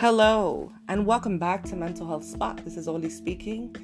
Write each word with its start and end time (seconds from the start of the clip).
Hello, 0.00 0.72
and 0.88 1.04
welcome 1.04 1.38
back 1.38 1.62
to 1.64 1.76
Mental 1.76 2.06
Health 2.06 2.24
Spot. 2.24 2.56
This 2.64 2.78
is 2.78 2.88
Oli 2.88 3.10
speaking. 3.10 3.76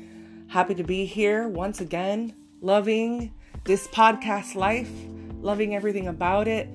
Happy 0.49 0.75
to 0.75 0.83
be 0.83 1.05
here 1.05 1.47
once 1.47 1.83
again, 1.83 2.35
loving 2.63 3.35
this 3.65 3.87
podcast 3.89 4.55
life, 4.55 4.91
loving 5.43 5.77
everything 5.77 6.09
about 6.09 6.49
it, 6.49 6.71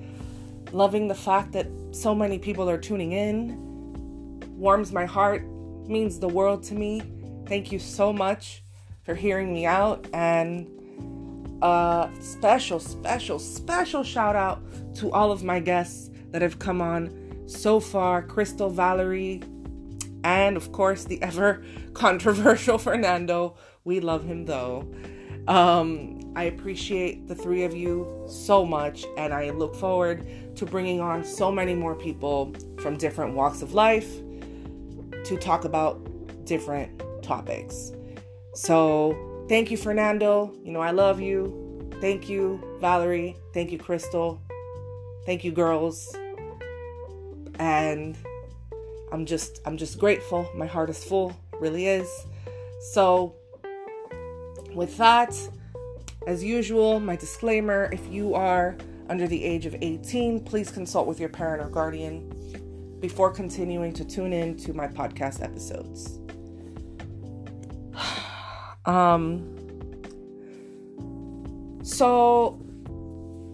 loving 0.70 1.08
the 1.08 1.14
fact 1.16 1.50
that 1.54 1.66
so 1.90 2.14
many 2.14 2.38
people 2.38 2.70
are 2.70 2.78
tuning 2.78 3.10
in. 3.10 4.38
Warms 4.56 4.92
my 4.92 5.06
heart, 5.06 5.44
means 5.88 6.20
the 6.20 6.28
world 6.28 6.62
to 6.62 6.74
me. 6.74 7.02
Thank 7.46 7.72
you 7.72 7.80
so 7.80 8.12
much 8.12 8.62
for 9.02 9.16
hearing 9.16 9.52
me 9.52 9.66
out 9.66 10.06
and 10.12 10.68
a 11.62 12.08
special, 12.20 12.78
special, 12.78 13.40
special 13.40 14.04
shout 14.04 14.36
out 14.36 14.62
to 14.98 15.10
all 15.10 15.32
of 15.32 15.42
my 15.42 15.58
guests 15.58 16.10
that 16.30 16.42
have 16.42 16.60
come 16.60 16.80
on 16.80 17.21
so 17.52 17.80
far 17.80 18.22
Crystal, 18.22 18.70
Valerie, 18.70 19.42
and 20.24 20.56
of 20.56 20.72
course 20.72 21.04
the 21.04 21.22
ever 21.22 21.64
controversial 21.94 22.78
Fernando. 22.78 23.56
We 23.84 24.00
love 24.00 24.24
him 24.24 24.46
though. 24.46 24.92
Um, 25.48 26.32
I 26.36 26.44
appreciate 26.44 27.26
the 27.26 27.34
three 27.34 27.64
of 27.64 27.74
you 27.74 28.26
so 28.28 28.64
much, 28.64 29.04
and 29.16 29.34
I 29.34 29.50
look 29.50 29.74
forward 29.74 30.26
to 30.56 30.64
bringing 30.64 31.00
on 31.00 31.24
so 31.24 31.50
many 31.50 31.74
more 31.74 31.94
people 31.94 32.54
from 32.80 32.96
different 32.96 33.34
walks 33.34 33.60
of 33.60 33.74
life 33.74 34.08
to 35.24 35.36
talk 35.36 35.64
about 35.64 36.00
different 36.46 37.02
topics. 37.22 37.92
So, 38.54 39.44
thank 39.48 39.70
you, 39.70 39.76
Fernando. 39.76 40.54
You 40.62 40.72
know, 40.72 40.80
I 40.80 40.92
love 40.92 41.20
you. 41.20 41.90
Thank 42.00 42.28
you, 42.28 42.62
Valerie. 42.80 43.36
Thank 43.52 43.72
you, 43.72 43.78
Crystal. 43.78 44.40
Thank 45.26 45.44
you, 45.44 45.52
girls 45.52 46.16
and 47.58 48.16
I'm 49.12 49.26
just 49.26 49.60
I'm 49.64 49.76
just 49.76 49.98
grateful. 49.98 50.50
My 50.54 50.66
heart 50.66 50.90
is 50.90 51.04
full, 51.04 51.36
really 51.60 51.86
is. 51.86 52.08
So 52.92 53.34
with 54.74 54.96
that, 54.96 55.34
as 56.26 56.42
usual, 56.42 56.98
my 57.00 57.16
disclaimer, 57.16 57.90
if 57.92 58.06
you 58.10 58.34
are 58.34 58.76
under 59.08 59.26
the 59.26 59.44
age 59.44 59.66
of 59.66 59.76
18, 59.80 60.40
please 60.40 60.70
consult 60.70 61.06
with 61.06 61.20
your 61.20 61.28
parent 61.28 61.62
or 61.62 61.68
guardian 61.68 62.32
before 63.00 63.30
continuing 63.30 63.92
to 63.92 64.04
tune 64.04 64.32
in 64.32 64.56
to 64.56 64.72
my 64.72 64.88
podcast 64.88 65.42
episodes. 65.42 66.18
um 68.86 69.48
so 71.82 72.60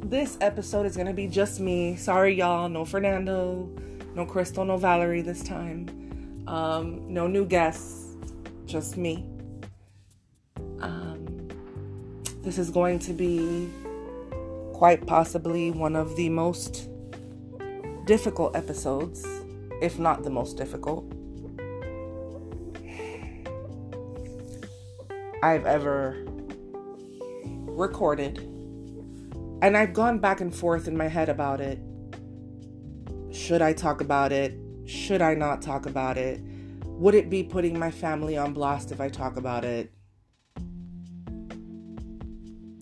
this 0.02 0.38
episode 0.40 0.86
is 0.86 0.94
going 0.94 1.06
to 1.06 1.12
be 1.12 1.26
just 1.26 1.60
me. 1.60 1.96
Sorry 1.96 2.34
y'all, 2.34 2.68
no 2.68 2.84
Fernando 2.84 3.68
no 4.14 4.26
Crystal, 4.26 4.64
no 4.64 4.76
Valerie 4.76 5.22
this 5.22 5.42
time. 5.42 6.44
Um, 6.46 7.12
no 7.12 7.26
new 7.26 7.44
guests, 7.44 8.16
just 8.64 8.96
me. 8.96 9.26
Um, 10.80 11.48
this 12.42 12.58
is 12.58 12.70
going 12.70 12.98
to 13.00 13.12
be 13.12 13.68
quite 14.72 15.06
possibly 15.06 15.70
one 15.70 15.96
of 15.96 16.16
the 16.16 16.28
most 16.28 16.88
difficult 18.06 18.56
episodes, 18.56 19.26
if 19.82 19.98
not 19.98 20.22
the 20.22 20.30
most 20.30 20.56
difficult, 20.56 21.04
I've 25.42 25.66
ever 25.66 26.24
recorded. 27.66 28.38
And 29.60 29.76
I've 29.76 29.92
gone 29.92 30.18
back 30.18 30.40
and 30.40 30.54
forth 30.54 30.88
in 30.88 30.96
my 30.96 31.08
head 31.08 31.28
about 31.28 31.60
it 31.60 31.78
should 33.48 33.62
I 33.62 33.72
talk 33.72 34.02
about 34.02 34.30
it? 34.30 34.58
Should 34.84 35.22
I 35.22 35.32
not 35.32 35.62
talk 35.62 35.86
about 35.86 36.18
it? 36.18 36.38
Would 36.84 37.14
it 37.14 37.30
be 37.30 37.42
putting 37.42 37.78
my 37.78 37.90
family 37.90 38.36
on 38.36 38.52
blast 38.52 38.92
if 38.92 39.00
I 39.00 39.08
talk 39.08 39.38
about 39.38 39.64
it? 39.64 39.90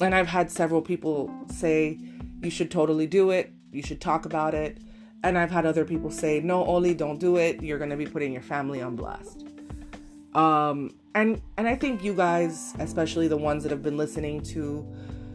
And 0.00 0.12
I've 0.12 0.26
had 0.26 0.50
several 0.50 0.82
people 0.82 1.30
say, 1.48 2.00
you 2.42 2.50
should 2.50 2.72
totally 2.72 3.06
do 3.06 3.30
it, 3.30 3.52
you 3.70 3.80
should 3.80 4.00
talk 4.00 4.26
about 4.26 4.54
it. 4.54 4.78
And 5.22 5.38
I've 5.38 5.52
had 5.52 5.66
other 5.66 5.84
people 5.84 6.10
say, 6.10 6.40
no, 6.40 6.64
Oli, 6.64 6.94
don't 6.94 7.20
do 7.20 7.36
it. 7.36 7.62
You're 7.62 7.78
going 7.78 7.90
to 7.90 7.96
be 7.96 8.06
putting 8.06 8.32
your 8.32 8.42
family 8.42 8.82
on 8.82 8.96
blast. 8.96 9.44
Um, 10.34 10.96
and 11.14 11.40
and 11.58 11.68
I 11.68 11.76
think 11.76 12.02
you 12.02 12.12
guys, 12.12 12.74
especially 12.80 13.28
the 13.28 13.36
ones 13.36 13.62
that 13.62 13.70
have 13.70 13.84
been 13.84 13.96
listening 13.96 14.42
to 14.54 14.84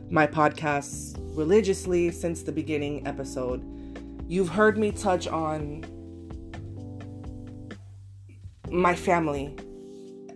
my 0.09 0.27
podcasts 0.27 1.17
religiously 1.37 2.11
since 2.11 2.43
the 2.43 2.51
beginning 2.51 3.07
episode, 3.07 3.63
You've 4.31 4.47
heard 4.47 4.77
me 4.77 4.93
touch 4.93 5.27
on 5.27 5.83
my 8.69 8.95
family 8.95 9.57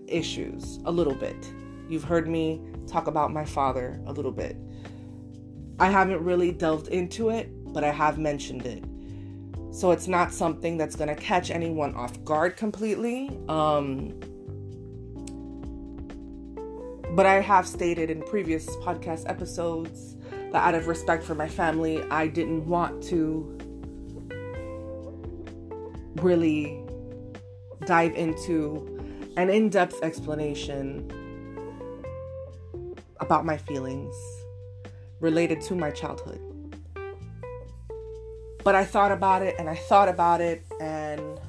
issues 0.06 0.80
a 0.84 0.92
little 0.92 1.16
bit. 1.16 1.50
You've 1.88 2.04
heard 2.04 2.28
me 2.28 2.62
talk 2.88 3.08
about 3.08 3.32
my 3.32 3.46
father 3.46 4.02
a 4.06 4.12
little 4.12 4.34
bit. 4.34 4.58
I 5.80 5.90
haven't 5.90 6.22
really 6.22 6.52
delved 6.52 6.90
into 6.90 7.30
it, 7.30 7.50
but 7.72 7.86
I 7.86 7.92
have 7.92 8.18
mentioned 8.18 8.66
it. 8.66 8.84
So 9.74 9.92
it's 9.92 10.10
not 10.10 10.34
something 10.34 10.76
that's 10.76 10.98
going 10.98 11.08
to 11.08 11.16
catch 11.16 11.50
anyone 11.50 11.96
off 11.96 12.22
guard 12.26 12.58
completely. 12.58 13.30
Um, 13.48 14.20
but 17.16 17.26
I 17.26 17.40
have 17.40 17.66
stated 17.66 18.10
in 18.10 18.24
previous 18.24 18.66
podcast 18.76 19.30
episodes 19.30 20.18
that 20.52 20.68
out 20.68 20.76
of 20.76 20.88
respect 20.88 21.24
for 21.24 21.34
my 21.34 21.48
family, 21.48 22.04
I 22.12 22.28
didn't 22.28 22.66
want 22.66 23.02
to 23.04 23.55
really 26.16 26.84
dive 27.86 28.14
into 28.16 29.00
an 29.38 29.50
in 29.50 29.70
depth 29.70 30.02
explanation 30.02 31.12
about 33.20 33.46
my 33.46 33.58
feelings 33.58 34.16
related 35.20 35.62
to 35.62 35.76
my 35.76 35.92
childhood. 35.92 36.40
But 38.64 38.76
I 38.76 38.84
thought 38.84 39.12
about 39.12 39.42
it 39.42 39.56
and 39.60 39.70
I 39.70 39.76
thought 39.76 40.10
about 40.10 40.42
it, 40.42 40.64
and 40.82 41.40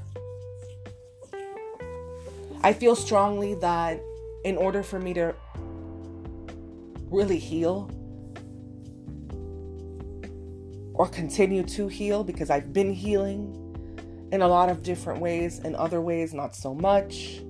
I 2.63 2.73
feel 2.73 2.95
strongly 2.95 3.55
that 3.55 4.01
in 4.45 4.57
order 4.57 4.83
for 4.83 4.99
me 4.99 5.15
to 5.15 5.35
really 7.11 7.39
heal 7.39 7.91
or 10.95 11.09
continue 11.09 11.63
to 11.63 11.89
heal, 11.89 12.23
because 12.25 12.51
I've 12.51 12.73
been 12.73 12.93
healing 12.93 13.66
in 14.33 14.43
a 14.43 14.49
lot 14.49 14.69
of 14.69 14.83
different 14.83 15.21
ways, 15.21 15.61
in 15.61 15.75
other 15.75 16.01
ways, 16.01 16.35
not 16.35 16.55
so 16.55 16.75
much. 16.75 17.41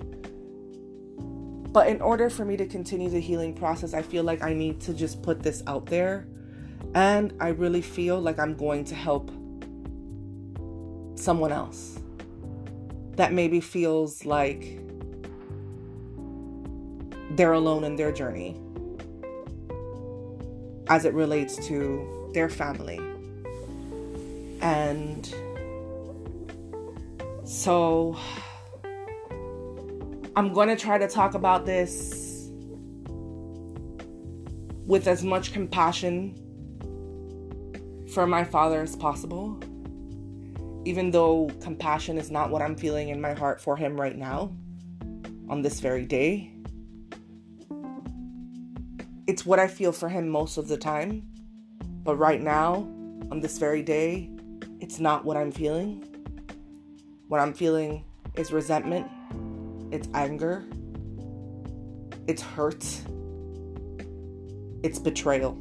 But 1.71 1.87
in 1.87 2.01
order 2.01 2.29
for 2.29 2.45
me 2.45 2.57
to 2.57 2.65
continue 2.65 3.09
the 3.09 3.19
healing 3.19 3.53
process, 3.53 3.93
I 3.93 4.01
feel 4.01 4.23
like 4.23 4.41
I 4.41 4.53
need 4.53 4.79
to 4.81 4.93
just 4.93 5.21
put 5.21 5.41
this 5.41 5.63
out 5.67 5.85
there. 5.85 6.27
And 6.95 7.33
I 7.39 7.49
really 7.49 7.81
feel 7.81 8.19
like 8.19 8.39
I'm 8.39 8.55
going 8.55 8.85
to 8.85 8.95
help 8.95 9.31
someone 11.15 11.51
else 11.51 11.99
that 13.15 13.33
maybe 13.33 13.59
feels 13.59 14.25
like 14.25 14.79
they're 17.31 17.53
alone 17.53 17.83
in 17.83 17.95
their 17.95 18.11
journey 18.11 18.59
as 20.89 21.05
it 21.05 21.13
relates 21.13 21.55
to 21.67 22.31
their 22.33 22.49
family. 22.49 22.99
And 24.61 25.33
so 27.57 28.15
I'm 30.35 30.53
going 30.53 30.67
to 30.67 30.75
try 30.75 30.99
to 30.99 31.07
talk 31.07 31.33
about 31.33 31.65
this 31.65 32.51
with 34.85 35.07
as 35.07 35.23
much 35.23 35.53
compassion 35.53 36.35
for 38.13 38.27
my 38.27 38.43
father 38.43 38.81
as 38.81 38.95
possible. 38.95 39.59
Even 40.85 41.09
though 41.09 41.49
compassion 41.59 42.19
is 42.19 42.29
not 42.29 42.51
what 42.51 42.61
I'm 42.61 42.75
feeling 42.75 43.09
in 43.09 43.19
my 43.19 43.33
heart 43.33 43.59
for 43.59 43.75
him 43.75 43.99
right 43.99 44.15
now, 44.15 44.55
on 45.49 45.63
this 45.63 45.79
very 45.79 46.05
day, 46.05 46.53
it's 49.25 49.47
what 49.47 49.57
I 49.57 49.67
feel 49.67 49.91
for 49.91 50.09
him 50.09 50.29
most 50.29 50.57
of 50.57 50.67
the 50.67 50.77
time. 50.77 51.23
But 52.03 52.17
right 52.17 52.39
now, 52.39 52.75
on 53.31 53.39
this 53.41 53.57
very 53.57 53.81
day, 53.81 54.29
it's 54.79 54.99
not 54.99 55.25
what 55.25 55.37
I'm 55.37 55.51
feeling. 55.51 56.07
What 57.27 57.41
I'm 57.41 57.53
feeling 57.53 58.05
is 58.35 58.53
resentment, 58.53 59.05
it's 59.91 60.07
anger, 60.13 60.63
it's 62.25 62.41
hurt, 62.41 62.85
it's 64.81 64.97
betrayal. 64.97 65.57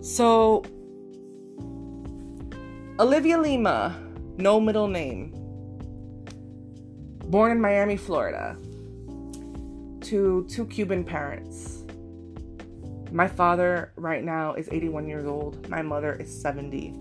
So, 0.00 0.64
Olivia 2.98 3.38
Lima, 3.38 3.96
no 4.36 4.58
middle 4.58 4.88
name, 4.88 5.30
born 7.30 7.52
in 7.52 7.60
Miami, 7.60 7.96
Florida, 7.96 8.56
to 10.00 10.44
two 10.50 10.66
Cuban 10.66 11.04
parents. 11.04 11.81
My 13.12 13.28
father 13.28 13.92
right 13.96 14.24
now 14.24 14.54
is 14.54 14.70
81 14.72 15.06
years 15.06 15.26
old. 15.26 15.68
My 15.68 15.82
mother 15.82 16.14
is 16.14 16.34
70. 16.40 16.94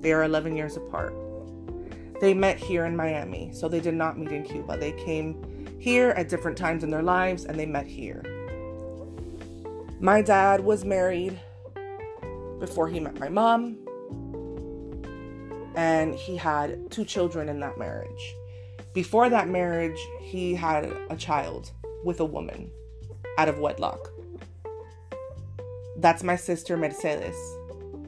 They 0.00 0.12
are 0.12 0.24
11 0.24 0.54
years 0.54 0.76
apart. 0.76 1.14
They 2.20 2.34
met 2.34 2.58
here 2.58 2.84
in 2.84 2.94
Miami, 2.94 3.50
so 3.54 3.66
they 3.66 3.80
did 3.80 3.94
not 3.94 4.18
meet 4.18 4.30
in 4.30 4.44
Cuba. 4.44 4.76
They 4.76 4.92
came 4.92 5.74
here 5.78 6.10
at 6.10 6.28
different 6.28 6.58
times 6.58 6.84
in 6.84 6.90
their 6.90 7.02
lives 7.02 7.46
and 7.46 7.58
they 7.58 7.64
met 7.64 7.86
here. 7.86 8.22
My 10.00 10.20
dad 10.20 10.60
was 10.60 10.84
married 10.84 11.40
before 12.60 12.88
he 12.88 13.00
met 13.00 13.18
my 13.18 13.30
mom, 13.30 13.78
and 15.76 16.14
he 16.14 16.36
had 16.36 16.90
two 16.90 17.06
children 17.06 17.48
in 17.48 17.58
that 17.60 17.78
marriage. 17.78 18.34
Before 18.92 19.30
that 19.30 19.48
marriage, 19.48 19.98
he 20.20 20.54
had 20.54 20.92
a 21.08 21.16
child 21.16 21.72
with 22.04 22.20
a 22.20 22.24
woman 22.24 22.70
out 23.38 23.48
of 23.48 23.58
wedlock. 23.58 24.13
That's 25.96 26.22
my 26.22 26.36
sister 26.36 26.76
Mercedes. 26.76 27.36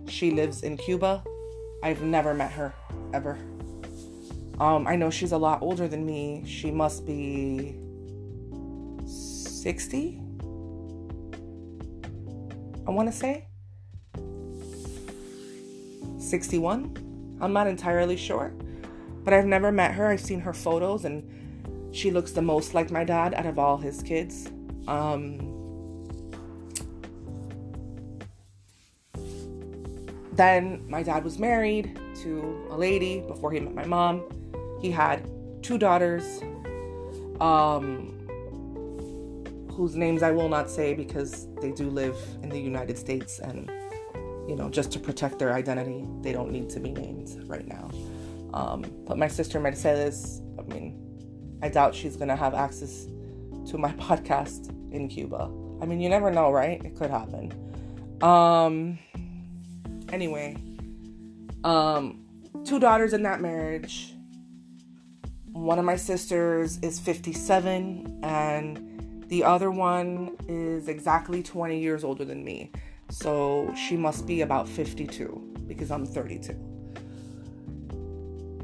She 0.09 0.31
lives 0.31 0.63
in 0.63 0.77
Cuba. 0.77 1.25
I've 1.83 2.03
never 2.03 2.35
met 2.35 2.53
her 2.53 2.75
ever. 3.13 3.39
Um, 4.59 4.87
I 4.87 4.97
know 4.97 5.11
she's 5.11 5.33
a 5.33 5.39
lot 5.39 5.63
older 5.63 5.87
than 5.87 6.07
me. 6.07 6.45
She 6.47 6.71
must 6.71 7.07
be 7.07 7.77
60? 9.07 10.21
I 12.87 12.91
want 12.91 13.11
to 13.11 13.17
say 13.17 13.49
61. 16.19 17.39
I'm 17.41 17.53
not 17.53 17.67
entirely 17.67 18.17
sure, 18.17 18.55
but 19.25 19.35
I've 19.35 19.45
never 19.45 19.71
met 19.71 19.93
her. 19.93 20.07
I've 20.07 20.21
seen 20.21 20.41
her 20.41 20.55
photos, 20.55 21.05
and 21.05 21.95
she 21.95 22.11
looks 22.11 22.33
the 22.33 22.43
most 22.43 22.75
like 22.75 22.91
my 22.91 23.05
dad 23.05 23.35
out 23.35 23.47
of 23.47 23.59
all 23.59 23.77
his 23.77 24.03
kids. 24.03 24.49
Um, 24.89 25.56
then 30.37 30.85
my 30.89 31.03
dad 31.03 31.25
was 31.25 31.39
married 31.39 31.99
to 32.23 32.67
a 32.71 32.77
lady 32.77 33.21
before 33.21 33.53
he 33.53 33.61
met 33.61 33.75
my 33.75 33.85
mom. 33.85 34.25
He 34.81 34.91
had 34.91 35.29
two 35.63 35.79
daughters, 35.79 36.43
um, 37.41 38.13
whose 39.71 39.95
names 39.95 40.23
I 40.23 40.31
will 40.31 40.49
not 40.49 40.71
say 40.71 40.95
because 40.95 41.49
they 41.61 41.71
do 41.71 41.91
live 41.91 42.17
in 42.43 42.49
the 42.49 42.59
United 42.59 42.99
States 42.99 43.39
and, 43.39 43.71
you 44.49 44.57
know, 44.57 44.69
just 44.71 44.91
to 44.93 44.99
protect 44.99 45.39
their 45.39 45.53
identity, 45.53 46.07
they 46.23 46.33
don't 46.33 46.51
need 46.51 46.71
to 46.71 46.81
be 46.81 46.93
named 46.93 47.31
right 47.47 47.67
now. 47.67 47.91
Um, 48.55 48.85
but 49.07 49.19
my 49.19 49.29
sister 49.29 49.61
Mercedes, 49.61 50.41
I 50.59 50.63
mean, 50.63 51.59
I 51.63 51.69
doubt 51.69 51.95
she's 51.95 52.17
going 52.17 52.29
to 52.29 52.37
have 52.37 52.55
access 52.55 53.07
to 53.71 53.79
my 53.79 53.93
podcast 53.93 54.71
in 54.93 55.09
Cuba. 55.09 55.51
I 55.83 55.87
mean, 55.87 56.01
you 56.01 56.09
never 56.09 56.31
know, 56.31 56.51
right? 56.51 56.83
It 56.83 56.97
could 56.97 57.11
happen. 57.11 57.53
Um, 58.23 58.99
anyway, 60.11 60.57
um, 61.65 62.25
two 62.65 62.79
daughters 62.79 63.13
in 63.13 63.23
that 63.23 63.41
marriage. 63.41 64.13
One 65.53 65.79
of 65.79 65.85
my 65.85 65.97
sisters 65.97 66.79
is 66.83 67.01
57, 67.01 68.21
and 68.23 69.25
the 69.29 69.43
other 69.45 69.71
one 69.71 70.37
is 70.49 70.89
exactly 70.89 71.43
20 71.43 71.81
years 71.81 72.05
older 72.05 72.25
than 72.25 72.45
me. 72.45 72.71
So 73.11 73.73
she 73.75 73.97
must 73.97 74.27
be 74.27 74.43
about 74.43 74.69
52 74.69 75.65
because 75.67 75.91
I'm 75.91 76.07
32. 76.07 76.55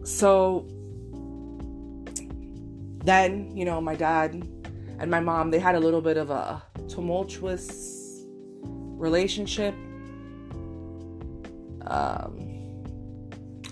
So 0.05 0.67
then, 3.05 3.57
you 3.57 3.65
know, 3.65 3.81
my 3.81 3.95
dad 3.95 4.35
and 4.99 5.11
my 5.11 5.21
mom, 5.21 5.51
they 5.51 5.59
had 5.59 5.75
a 5.75 5.81
little 5.81 6.01
bit 6.01 6.17
of 6.17 6.31
a 6.31 6.63
tumultuous 6.89 8.25
relationship. 8.63 9.75
Um, 11.93 12.49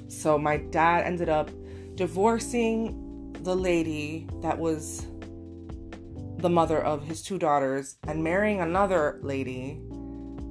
so 0.08 0.38
my 0.38 0.58
dad 0.58 1.04
ended 1.04 1.30
up 1.30 1.50
divorcing 1.94 3.32
the 3.42 3.56
lady 3.56 4.28
that 4.42 4.58
was 4.58 5.06
the 6.36 6.50
mother 6.50 6.84
of 6.84 7.02
his 7.02 7.22
two 7.22 7.38
daughters 7.38 7.96
and 8.06 8.22
marrying 8.22 8.60
another 8.60 9.18
lady 9.22 9.80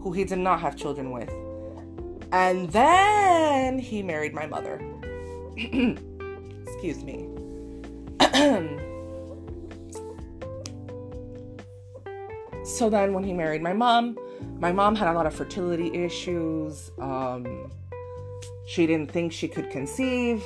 who 0.02 0.12
he 0.12 0.24
did 0.24 0.40
not 0.40 0.60
have 0.62 0.76
children 0.76 1.12
with. 1.12 1.32
And 2.32 2.72
then 2.72 3.78
he 3.78 4.02
married 4.02 4.34
my 4.34 4.48
mother. 4.48 4.82
Excuse 5.58 7.04
me. 7.04 7.30
so 12.66 12.90
then 12.90 13.14
when 13.14 13.24
he 13.24 13.34
married 13.34 13.62
my 13.62 13.74
mom, 13.74 14.18
my 14.60 14.72
mom 14.72 14.96
had 14.96 15.08
a 15.08 15.14
lot 15.14 15.26
of 15.26 15.34
fertility 15.34 15.94
issues. 15.94 16.92
Um, 17.00 17.72
she 18.68 18.86
didn't 18.86 19.12
think 19.12 19.32
she 19.32 19.48
could 19.48 19.70
conceive. 19.70 20.44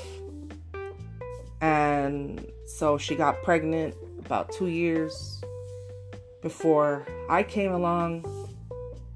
And 1.61 2.45
so 2.65 2.97
she 2.97 3.15
got 3.15 3.41
pregnant 3.43 3.95
about 4.19 4.51
two 4.51 4.67
years 4.67 5.41
before 6.41 7.05
I 7.29 7.43
came 7.43 7.71
along. 7.71 8.25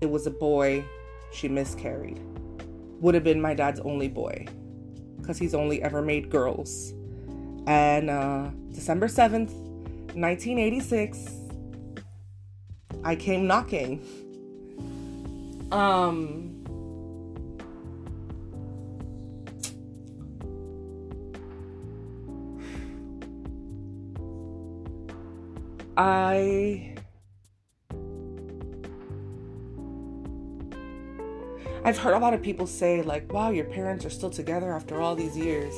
It 0.02 0.10
was 0.10 0.28
a 0.28 0.32
boy. 0.32 0.86
She 1.32 1.48
miscarried. 1.48 2.22
Would 3.02 3.16
have 3.16 3.24
been 3.24 3.42
my 3.42 3.54
dad's 3.54 3.80
only 3.82 4.08
boy 4.08 4.48
because 5.18 5.38
he's 5.38 5.54
only 5.54 5.82
ever 5.84 6.02
made 6.02 6.30
girls. 6.30 6.94
And 7.68 8.10
uh, 8.10 8.50
December 8.72 9.08
7th, 9.08 9.52
1986, 10.16 11.30
I 13.04 13.16
came 13.16 13.46
knocking. 13.46 14.02
Um, 15.72 16.64
I 25.98 26.96
I've 31.84 31.98
heard 31.98 32.14
a 32.14 32.20
lot 32.20 32.34
of 32.34 32.42
people 32.42 32.68
say 32.68 33.02
like, 33.02 33.32
"Wow, 33.34 33.50
your 33.50 33.66
parents 33.66 34.06
are 34.06 34.10
still 34.10 34.30
together 34.30 34.74
after 34.74 35.02
all 35.02 35.16
these 35.16 35.36
years." 35.36 35.74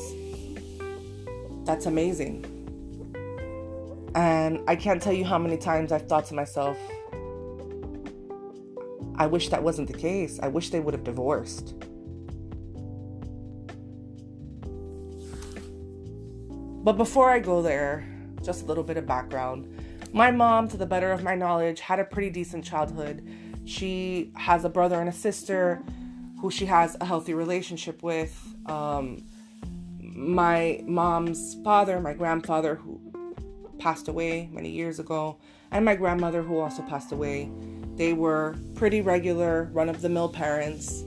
That's 1.65 1.85
amazing. 1.85 2.45
And 4.15 4.59
I 4.68 4.75
can't 4.75 5.01
tell 5.01 5.13
you 5.13 5.24
how 5.24 5.38
many 5.38 5.57
times 5.57 5.92
I've 5.92 6.07
thought 6.07 6.25
to 6.27 6.33
myself, 6.33 6.77
I 9.19 9.28
wish 9.28 9.49
that 9.49 9.61
wasn't 9.61 9.90
the 9.92 9.97
case. 9.97 10.40
I 10.42 10.47
wish 10.47 10.69
they 10.69 10.80
would 10.80 10.94
have 10.94 11.04
divorced. 11.04 11.76
But 16.85 16.94
before 16.94 17.30
I 17.30 17.40
go 17.40 17.61
there, 17.61 18.07
just 18.42 18.64
a 18.64 18.66
little 18.66 18.83
bit 18.83 18.95
of 18.95 19.06
background. 19.06 19.68
My 20.14 20.31
mom, 20.31 20.69
to 20.69 20.78
the 20.78 20.85
better 20.85 21.11
of 21.11 21.21
my 21.21 21.35
knowledge, 21.35 21.81
had 21.81 21.99
a 21.99 22.06
pretty 22.06 22.30
decent 22.30 22.64
childhood. 22.64 23.28
She 23.66 24.31
has 24.35 24.64
a 24.64 24.69
brother 24.69 24.99
and 24.99 25.09
a 25.09 25.14
sister 25.14 25.83
who 26.40 26.49
she 26.49 26.66
has 26.66 26.95
a 27.02 27.06
healthy 27.06 27.33
relationship 27.33 28.02
with. 28.02 28.56
Um, 28.68 29.26
my 30.02 30.81
mom's 30.88 31.57
father, 31.64 31.99
my 31.99 32.14
grandfather, 32.14 32.76
who 32.76 32.99
passed 33.80 34.07
away 34.07 34.49
many 34.54 34.69
years 34.69 34.99
ago, 34.99 35.38
and 35.71 35.83
my 35.83 35.95
grandmother, 35.95 36.42
who 36.42 36.57
also 36.57 36.81
passed 36.83 37.11
away. 37.11 37.52
They 37.99 38.13
were 38.13 38.56
pretty 38.75 39.01
regular, 39.01 39.69
run 39.73 39.89
of 39.89 39.99
the 39.99 40.07
mill 40.07 40.29
parents. 40.29 41.03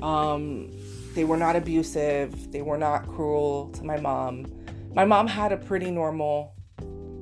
Um, 0.00 0.70
they 1.14 1.24
were 1.24 1.36
not 1.36 1.54
abusive, 1.54 2.50
they 2.50 2.62
were 2.62 2.78
not 2.78 3.06
cruel 3.06 3.68
to 3.74 3.84
my 3.84 4.00
mom. 4.00 4.46
My 4.94 5.04
mom 5.04 5.26
had 5.26 5.52
a 5.52 5.58
pretty 5.58 5.90
normal 5.90 6.54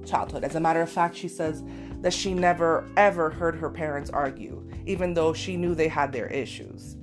childhood. 0.06 0.44
As 0.44 0.54
a 0.54 0.60
matter 0.60 0.80
of 0.82 0.88
fact, 0.88 1.16
she 1.16 1.26
says 1.26 1.64
that 2.00 2.12
she 2.12 2.32
never 2.32 2.88
ever 2.96 3.28
heard 3.28 3.56
her 3.56 3.70
parents 3.70 4.08
argue, 4.08 4.64
even 4.86 5.14
though 5.14 5.32
she 5.32 5.56
knew 5.56 5.74
they 5.74 5.88
had 5.88 6.12
their 6.12 6.28
issues. 6.28 6.94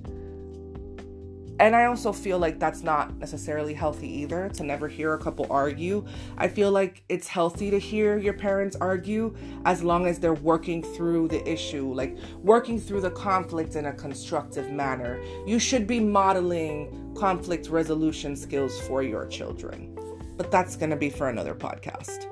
And 1.58 1.74
I 1.74 1.86
also 1.86 2.12
feel 2.12 2.38
like 2.38 2.58
that's 2.58 2.82
not 2.82 3.16
necessarily 3.18 3.72
healthy 3.72 4.08
either 4.08 4.50
to 4.50 4.62
never 4.62 4.88
hear 4.88 5.14
a 5.14 5.18
couple 5.18 5.46
argue. 5.48 6.04
I 6.36 6.48
feel 6.48 6.70
like 6.70 7.02
it's 7.08 7.26
healthy 7.26 7.70
to 7.70 7.78
hear 7.78 8.18
your 8.18 8.34
parents 8.34 8.76
argue 8.78 9.34
as 9.64 9.82
long 9.82 10.06
as 10.06 10.18
they're 10.18 10.34
working 10.34 10.82
through 10.82 11.28
the 11.28 11.48
issue, 11.48 11.92
like 11.94 12.16
working 12.42 12.78
through 12.78 13.00
the 13.00 13.10
conflict 13.10 13.74
in 13.74 13.86
a 13.86 13.92
constructive 13.92 14.70
manner. 14.70 15.22
You 15.46 15.58
should 15.58 15.86
be 15.86 15.98
modeling 15.98 17.14
conflict 17.16 17.68
resolution 17.68 18.36
skills 18.36 18.78
for 18.80 19.02
your 19.02 19.26
children. 19.26 19.98
But 20.36 20.50
that's 20.50 20.76
going 20.76 20.90
to 20.90 20.96
be 20.96 21.08
for 21.08 21.30
another 21.30 21.54
podcast. 21.54 22.26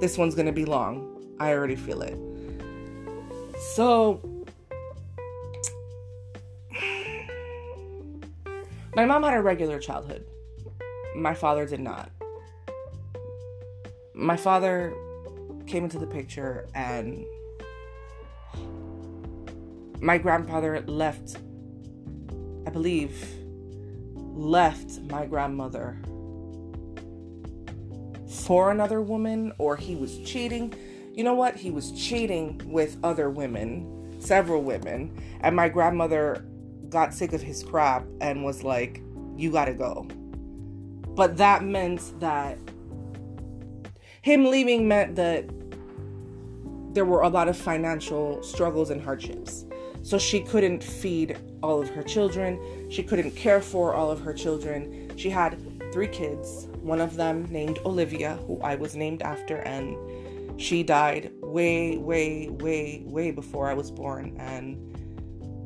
This 0.00 0.16
one's 0.16 0.34
going 0.34 0.46
to 0.46 0.52
be 0.52 0.64
long. 0.64 1.34
I 1.38 1.52
already 1.52 1.76
feel 1.76 2.00
it. 2.00 2.18
So, 3.74 4.22
My 8.96 9.04
mom 9.04 9.22
had 9.22 9.34
a 9.34 9.42
regular 9.42 9.78
childhood. 9.78 10.26
My 11.14 11.32
father 11.32 11.64
did 11.64 11.80
not. 11.80 12.10
My 14.14 14.36
father 14.36 14.92
came 15.66 15.84
into 15.84 15.98
the 15.98 16.06
picture 16.06 16.66
and 16.74 17.24
my 20.00 20.18
grandfather 20.18 20.80
left, 20.80 21.36
I 22.66 22.70
believe, 22.70 23.28
left 24.14 25.00
my 25.02 25.24
grandmother 25.24 25.96
for 28.28 28.72
another 28.72 29.00
woman 29.00 29.52
or 29.58 29.76
he 29.76 29.94
was 29.94 30.18
cheating. 30.20 30.74
You 31.14 31.22
know 31.22 31.34
what? 31.34 31.54
He 31.54 31.70
was 31.70 31.92
cheating 31.92 32.60
with 32.64 32.96
other 33.04 33.30
women, 33.30 34.20
several 34.20 34.62
women, 34.62 35.16
and 35.42 35.54
my 35.54 35.68
grandmother 35.68 36.44
got 36.90 37.14
sick 37.14 37.32
of 37.32 37.40
his 37.40 37.62
crap 37.62 38.04
and 38.20 38.44
was 38.44 38.62
like, 38.62 39.02
You 39.36 39.50
gotta 39.50 39.74
go. 39.74 40.06
But 41.14 41.36
that 41.38 41.64
meant 41.64 42.18
that 42.20 42.58
him 44.22 44.44
leaving 44.44 44.86
meant 44.86 45.16
that 45.16 45.48
there 46.92 47.04
were 47.04 47.22
a 47.22 47.28
lot 47.28 47.48
of 47.48 47.56
financial 47.56 48.42
struggles 48.42 48.90
and 48.90 49.00
hardships. 49.00 49.64
So 50.02 50.18
she 50.18 50.40
couldn't 50.40 50.82
feed 50.82 51.38
all 51.62 51.80
of 51.80 51.88
her 51.90 52.02
children. 52.02 52.90
She 52.90 53.02
couldn't 53.02 53.32
care 53.32 53.60
for 53.60 53.94
all 53.94 54.10
of 54.10 54.20
her 54.20 54.32
children. 54.32 55.12
She 55.16 55.30
had 55.30 55.58
three 55.92 56.08
kids, 56.08 56.68
one 56.80 57.00
of 57.00 57.16
them 57.16 57.46
named 57.50 57.78
Olivia, 57.84 58.38
who 58.46 58.60
I 58.60 58.74
was 58.76 58.96
named 58.96 59.22
after, 59.22 59.56
and 59.58 59.96
she 60.60 60.82
died 60.82 61.32
way, 61.40 61.98
way, 61.98 62.48
way, 62.48 63.02
way 63.06 63.30
before 63.30 63.68
I 63.68 63.74
was 63.74 63.90
born. 63.90 64.36
And 64.38 64.89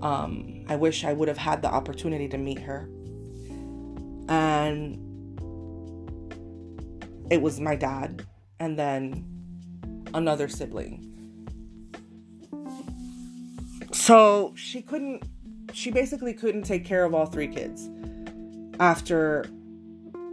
um, 0.04 0.64
I 0.68 0.76
wish 0.76 1.02
I 1.04 1.14
would 1.14 1.28
have 1.28 1.38
had 1.38 1.62
the 1.62 1.68
opportunity 1.68 2.28
to 2.28 2.38
meet 2.38 2.60
her. 2.60 2.88
And 4.28 5.00
it 7.30 7.40
was 7.40 7.58
my 7.58 7.74
dad, 7.74 8.26
and 8.60 8.78
then 8.78 9.24
another 10.12 10.46
sibling. 10.46 11.10
So 13.92 14.52
she 14.54 14.82
couldn't, 14.82 15.24
she 15.72 15.90
basically 15.90 16.34
couldn't 16.34 16.64
take 16.64 16.84
care 16.84 17.04
of 17.04 17.14
all 17.14 17.24
three 17.24 17.48
kids 17.48 17.88
after 18.78 19.46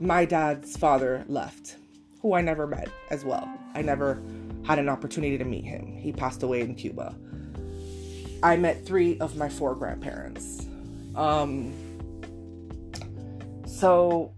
my 0.02 0.26
dad's 0.26 0.76
father 0.76 1.24
left, 1.30 1.78
who 2.22 2.34
I 2.34 2.42
never 2.42 2.68
met 2.68 2.90
as 3.10 3.24
well. 3.24 3.50
I 3.74 3.82
never 3.82 4.22
had 4.64 4.80
an 4.80 4.90
opportunity 4.90 5.38
to 5.38 5.46
meet 5.46 5.64
him. 5.64 5.96
He 5.96 6.12
passed 6.12 6.44
away 6.44 6.60
in 6.60 6.76
Cuba. 6.76 7.16
I 8.44 8.58
met 8.58 8.86
three 8.86 9.18
of 9.20 9.38
my 9.38 9.50
four 9.50 9.76
grandparents. 9.76 10.68
Um, 11.16 11.74
so 13.68 14.34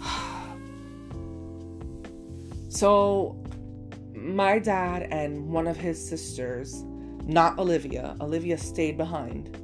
so 2.68 3.42
my 4.14 4.58
dad 4.58 5.08
and 5.10 5.50
one 5.50 5.66
of 5.66 5.76
his 5.76 6.08
sisters, 6.08 6.82
not 7.24 7.58
Olivia, 7.58 8.16
Olivia 8.20 8.56
stayed 8.56 8.96
behind, 8.96 9.56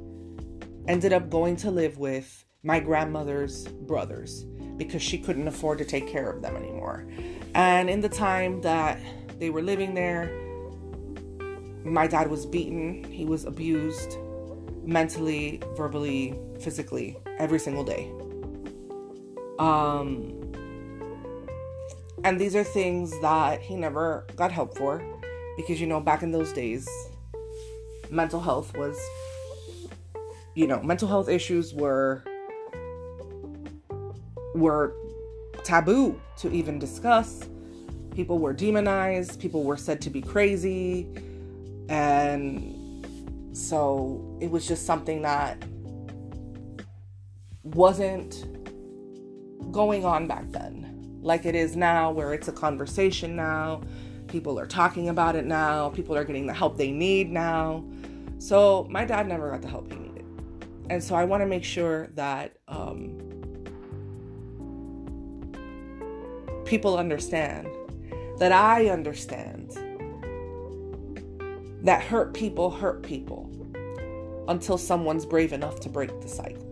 ended 0.87 1.13
up 1.13 1.29
going 1.29 1.55
to 1.57 1.71
live 1.71 1.97
with 1.97 2.45
my 2.63 2.79
grandmother's 2.79 3.67
brothers 3.67 4.43
because 4.77 5.01
she 5.01 5.17
couldn't 5.17 5.47
afford 5.47 5.79
to 5.79 5.85
take 5.85 6.07
care 6.07 6.29
of 6.29 6.41
them 6.41 6.55
anymore. 6.55 7.07
And 7.55 7.89
in 7.89 8.01
the 8.01 8.09
time 8.09 8.61
that 8.61 8.99
they 9.39 9.49
were 9.49 9.61
living 9.61 9.93
there, 9.93 10.48
my 11.83 12.07
dad 12.07 12.29
was 12.29 12.45
beaten, 12.45 13.03
he 13.05 13.25
was 13.25 13.45
abused 13.45 14.17
mentally, 14.83 15.61
verbally, 15.75 16.39
physically 16.59 17.17
every 17.37 17.59
single 17.59 17.83
day. 17.83 18.11
Um 19.59 20.35
and 22.23 22.39
these 22.39 22.55
are 22.55 22.63
things 22.63 23.17
that 23.21 23.61
he 23.61 23.75
never 23.75 24.27
got 24.35 24.51
help 24.51 24.77
for 24.77 25.01
because, 25.55 25.79
you 25.79 25.87
know, 25.87 25.99
back 25.99 26.21
in 26.21 26.31
those 26.31 26.51
days, 26.51 26.87
mental 28.09 28.41
health 28.41 28.75
was, 28.77 28.99
you 30.55 30.67
know, 30.67 30.81
mental 30.81 31.07
health 31.07 31.29
issues 31.29 31.73
were 31.73 32.23
were 34.55 34.95
taboo 35.63 36.19
to 36.37 36.51
even 36.51 36.79
discuss. 36.79 37.47
People 38.13 38.39
were 38.39 38.53
demonized, 38.53 39.39
people 39.39 39.63
were 39.63 39.77
said 39.77 40.01
to 40.01 40.09
be 40.09 40.21
crazy, 40.21 41.07
and 41.89 43.05
so 43.51 44.37
it 44.39 44.49
was 44.49 44.67
just 44.67 44.85
something 44.85 45.21
that 45.23 45.61
wasn't 47.63 48.45
going 49.71 50.05
on 50.05 50.27
back 50.27 50.49
then 50.51 50.89
like 51.21 51.45
it 51.45 51.55
is 51.55 51.75
now, 51.75 52.11
where 52.11 52.33
it's 52.33 52.47
a 52.47 52.51
conversation 52.51 53.35
now. 53.35 53.81
People 54.27 54.59
are 54.59 54.65
talking 54.65 55.09
about 55.09 55.35
it 55.35 55.45
now. 55.45 55.89
People 55.89 56.15
are 56.15 56.23
getting 56.23 56.45
the 56.45 56.53
help 56.53 56.77
they 56.77 56.91
need 56.91 57.31
now. 57.31 57.83
So 58.37 58.87
my 58.89 59.05
dad 59.05 59.27
never 59.27 59.51
got 59.51 59.61
the 59.61 59.67
help 59.67 59.91
he 59.91 59.99
needed. 59.99 60.25
And 60.89 61.03
so 61.03 61.15
I 61.15 61.25
want 61.25 61.41
to 61.41 61.47
make 61.47 61.63
sure 61.63 62.07
that 62.15 62.57
um, 62.67 63.19
people 66.65 66.97
understand, 66.97 67.67
that 68.37 68.51
I 68.51 68.89
understand 68.89 69.77
that 71.83 72.03
hurt 72.03 72.33
people 72.33 72.69
hurt 72.69 73.03
people 73.03 73.49
until 74.47 74.77
someone's 74.77 75.25
brave 75.25 75.53
enough 75.53 75.79
to 75.81 75.89
break 75.89 76.21
the 76.21 76.27
cycle. 76.27 76.65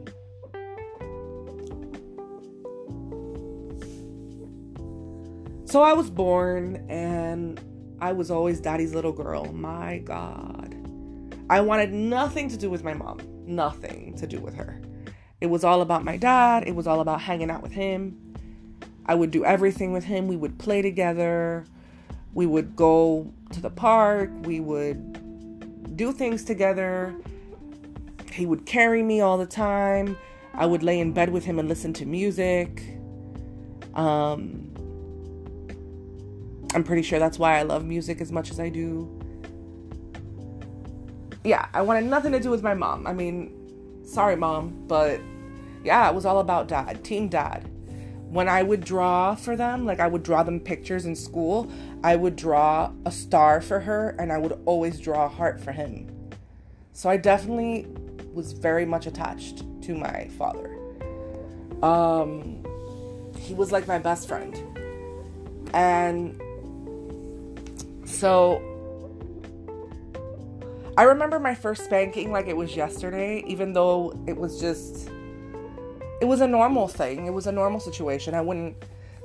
So 5.66 5.82
I 5.84 5.94
was 5.94 6.10
born 6.10 6.86
and 6.90 7.60
I 8.00 8.14
was 8.14 8.32
always 8.32 8.60
daddy's 8.60 8.94
little 8.94 9.12
girl. 9.12 9.52
My 9.54 10.00
God. 10.00 10.76
I 11.50 11.62
wanted 11.62 11.94
nothing 11.94 12.50
to 12.50 12.58
do 12.58 12.70
with 12.70 12.84
my 12.84 12.94
mom, 12.94 13.20
nothing 13.46 14.16
to 14.18 14.28
do 14.28 14.40
with 14.40 14.56
her. 14.56 14.82
It 15.40 15.48
was 15.48 15.64
all 15.64 15.82
about 15.82 16.04
my 16.04 16.18
dad, 16.18 16.68
it 16.68 16.76
was 16.76 16.88
all 16.88 17.00
about 17.00 17.22
hanging 17.22 17.52
out 17.52 17.62
with 17.62 17.72
him. 17.72 18.28
I 19.06 19.16
would 19.16 19.32
do 19.32 19.46
everything 19.46 19.94
with 19.94 20.04
him. 20.04 20.28
We 20.28 20.36
would 20.36 20.60
play 20.60 20.82
together. 20.82 21.66
We 22.38 22.46
would 22.46 22.76
go 22.76 23.34
to 23.52 23.60
the 23.60 23.72
park. 23.72 24.30
We 24.44 24.60
would 24.60 25.98
do 25.98 26.12
things 26.12 26.44
together. 26.44 27.16
He 28.32 28.46
would 28.46 28.64
carry 28.68 29.02
me 29.02 29.22
all 29.22 29.40
the 29.40 29.48
time. 29.48 30.16
I 30.54 30.68
would 30.68 30.84
lay 30.84 31.00
in 31.00 31.14
bed 31.14 31.32
with 31.32 31.46
him 31.46 31.58
and 31.58 31.68
listen 31.68 31.94
to 31.94 32.06
music. 32.06 32.84
Um, 33.96 34.72
I'm 36.76 36.84
pretty 36.84 37.02
sure 37.02 37.18
that's 37.18 37.40
why 37.40 37.58
I 37.58 37.64
love 37.64 37.84
music 37.84 38.22
as 38.22 38.32
much 38.32 38.52
as 38.52 38.60
I 38.60 38.70
do. 38.70 39.10
Yeah, 41.44 41.66
I 41.74 41.82
wanted 41.82 42.04
nothing 42.06 42.34
to 42.34 42.40
do 42.40 42.52
with 42.52 42.62
my 42.62 42.76
mom. 42.76 43.08
I 43.08 43.14
mean, 43.14 44.06
sorry, 44.06 44.36
mom, 44.36 44.86
but 44.86 45.20
yeah, 45.84 46.08
it 46.08 46.14
was 46.14 46.24
all 46.24 46.40
about 46.40 46.68
dad, 46.68 47.04
team 47.04 47.30
dad. 47.30 47.68
When 48.30 48.50
I 48.50 48.62
would 48.62 48.84
draw 48.84 49.36
for 49.36 49.56
them, 49.56 49.86
like 49.86 50.00
I 50.00 50.08
would 50.08 50.24
draw 50.24 50.44
them 50.44 50.60
pictures 50.60 51.06
in 51.06 51.16
school, 51.16 51.72
I 52.04 52.16
would 52.16 52.36
draw 52.36 52.92
a 53.06 53.12
star 53.12 53.62
for 53.62 53.80
her 53.80 54.16
and 54.20 54.32
I 54.32 54.38
would 54.38 54.60
always 54.66 55.00
draw 55.00 55.26
a 55.26 55.30
heart 55.30 55.62
for 55.62 55.72
him. 55.72 56.12
So 56.92 57.10
I 57.10 57.18
definitely 57.18 57.88
was 58.34 58.52
very 58.52 58.86
much 58.86 59.08
attached 59.08 59.64
to 59.84 59.96
my 59.96 60.28
father. 60.38 60.78
Um, 61.82 62.64
he 63.40 63.54
was 63.54 63.72
like 63.72 63.88
my 63.88 64.00
best 64.00 64.28
friend. 64.28 64.56
And 65.74 66.42
so 68.06 68.62
I 70.98 71.04
remember 71.04 71.40
my 71.40 71.54
first 71.54 71.86
spanking 71.86 72.32
like 72.32 72.48
it 72.48 72.58
was 72.58 72.76
yesterday, 72.76 73.44
even 73.46 73.74
though 73.74 74.20
it 74.26 74.36
was 74.36 74.60
just 74.60 75.10
it 76.20 76.26
was 76.26 76.42
a 76.42 76.48
normal 76.48 76.88
thing. 76.88 77.28
It 77.28 77.34
was 77.34 77.48
a 77.48 77.52
normal 77.52 77.80
situation. 77.80 78.34
I 78.34 78.42
wouldn't 78.42 78.76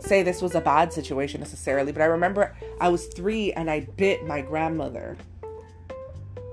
say 0.00 0.22
this 0.22 0.42
was 0.42 0.54
a 0.54 0.60
bad 0.60 0.92
situation 0.92 1.40
necessarily, 1.40 1.92
but 1.92 2.02
I 2.02 2.06
remember 2.06 2.54
I 2.80 2.88
was 2.88 3.06
3 3.06 3.52
and 3.52 3.70
I 3.70 3.80
bit 3.96 4.26
my 4.26 4.42
grandmother. 4.42 5.16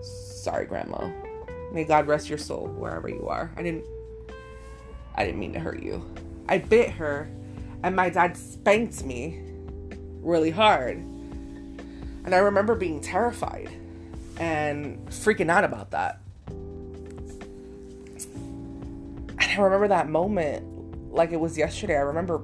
Sorry, 0.02 0.66
grandma. 0.66 1.10
May 1.74 1.84
God 1.84 2.08
rest 2.08 2.30
your 2.30 2.38
soul 2.38 2.68
wherever 2.68 3.10
you 3.10 3.28
are. 3.28 3.52
I 3.58 3.64
didn't 3.64 3.86
I 5.16 5.26
didn't 5.26 5.40
mean 5.40 5.54
to 5.54 5.60
hurt 5.60 5.84
you. 5.84 6.06
I 6.48 6.60
bit 6.60 6.92
her 6.92 7.30
and 7.84 7.96
my 7.96 8.10
dad 8.10 8.38
spanked 8.38 9.04
me 9.04 9.42
really 10.22 10.52
hard. 10.52 10.98
And 10.98 12.34
I 12.34 12.40
remember 12.40 12.76
being 12.76 13.02
terrified 13.02 13.70
and 14.40 15.06
freaking 15.10 15.50
out 15.50 15.64
about 15.64 15.92
that. 15.92 16.22
I 19.60 19.64
remember 19.64 19.90
that 19.90 20.10
moment 20.10 21.14
like 21.14 21.34
it 21.34 21.40
was 21.40 21.58
yesterday. 21.58 21.98
I 21.98 22.02
remember 22.02 22.42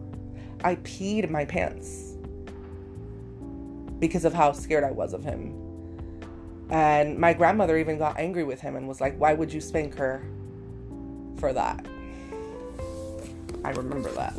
I 0.66 0.76
peed 0.76 1.30
my 1.30 1.46
pants 1.46 2.18
because 4.00 4.26
of 4.26 4.34
how 4.34 4.52
scared 4.52 4.84
I 4.84 4.92
was 4.92 5.14
of 5.14 5.24
him. 5.24 5.54
And 6.70 7.18
my 7.18 7.32
grandmother 7.32 7.78
even 7.78 7.98
got 7.98 8.20
angry 8.20 8.44
with 8.44 8.60
him 8.60 8.76
and 8.76 8.86
was 8.86 9.00
like, 9.00 9.18
Why 9.18 9.34
would 9.34 9.54
you 9.54 9.62
spank 9.62 9.96
her 9.96 10.26
for 11.38 11.54
that? 11.54 11.86
I 13.64 13.70
remember 13.70 14.12
that. 14.12 14.34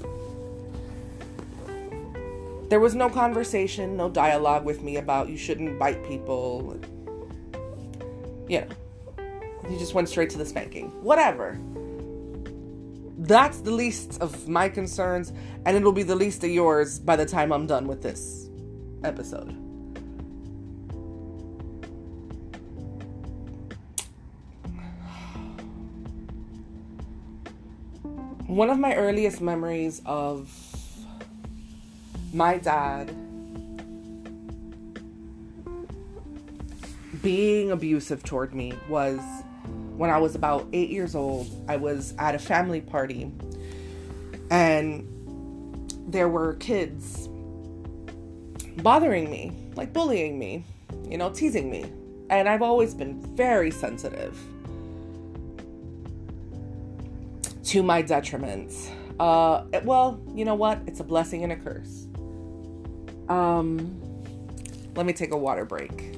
There 2.68 2.80
was 2.80 2.95
no 2.95 3.09
conversation, 3.09 3.97
no 3.97 4.11
dialogue 4.11 4.66
with 4.66 4.83
me 4.83 4.99
about 4.99 5.30
you 5.30 5.38
shouldn't 5.38 5.78
bite 5.78 6.06
people. 6.06 6.78
Know. 8.50 8.66
He 9.66 9.78
just 9.78 9.95
went 9.95 10.11
straight 10.11 10.28
to 10.30 10.38
the 10.38 10.45
spanking. 10.45 10.88
Whatever. 11.02 11.59
That's 13.26 13.59
the 13.61 13.73
least 13.73 14.21
of 14.21 14.47
my 14.47 14.68
concerns, 14.68 15.33
and 15.64 15.76
it'll 15.76 15.90
be 15.90 16.04
the 16.04 16.14
least 16.14 16.45
of 16.45 16.50
yours 16.50 17.00
by 17.00 17.16
the 17.16 17.26
time 17.26 17.52
I'm 17.52 17.66
done 17.66 17.88
with 17.88 18.00
this 18.00 18.49
episode. 19.02 19.50
One 28.47 28.71
of 28.71 28.78
my 28.78 28.95
earliest 28.95 29.40
memories 29.40 30.00
of 30.06 30.49
my 32.33 32.59
dad 32.59 33.09
being 37.23 37.73
abusive 37.73 38.23
toward 38.23 38.54
me 38.54 38.73
was 38.88 39.18
when 39.97 40.11
I 40.11 40.19
was 40.19 40.35
about 40.35 40.67
eight 40.73 40.91
years 40.91 41.15
old. 41.15 41.49
I 41.69 41.76
was 41.76 42.15
at 42.19 42.35
a 42.35 42.38
family 42.38 42.81
party 42.81 43.33
and 44.50 45.07
there 46.09 46.29
were 46.29 46.55
kids 46.55 47.29
bothering 48.83 49.31
me, 49.31 49.53
like 49.75 49.93
bullying 49.93 50.38
me, 50.38 50.65
you 51.09 51.19
know, 51.19 51.31
teasing 51.31 51.71
me. 51.71 51.87
And 52.29 52.49
I've 52.49 52.62
always 52.62 52.95
been 52.95 53.21
very 53.37 53.71
sensitive 53.71 54.38
to 57.65 57.83
my 57.83 58.03
detriment. 58.03 58.73
Uh, 59.19 59.65
well, 59.85 60.21
you 60.35 60.45
know 60.45 60.55
what? 60.55 60.81
It's 60.87 61.00
a 61.00 61.05
blessing 61.05 61.43
and 61.43 61.53
a 61.53 61.57
curse. 61.57 62.07
Um, 63.29 64.00
let 64.95 65.07
me 65.07 65.12
take 65.12 65.33
a 65.33 65.37
water 65.37 65.65
break. 65.65 66.17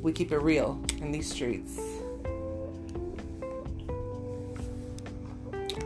We 0.00 0.12
keep 0.12 0.32
it 0.32 0.38
real 0.38 0.82
in 1.00 1.12
these 1.12 1.30
streets. 1.30 1.78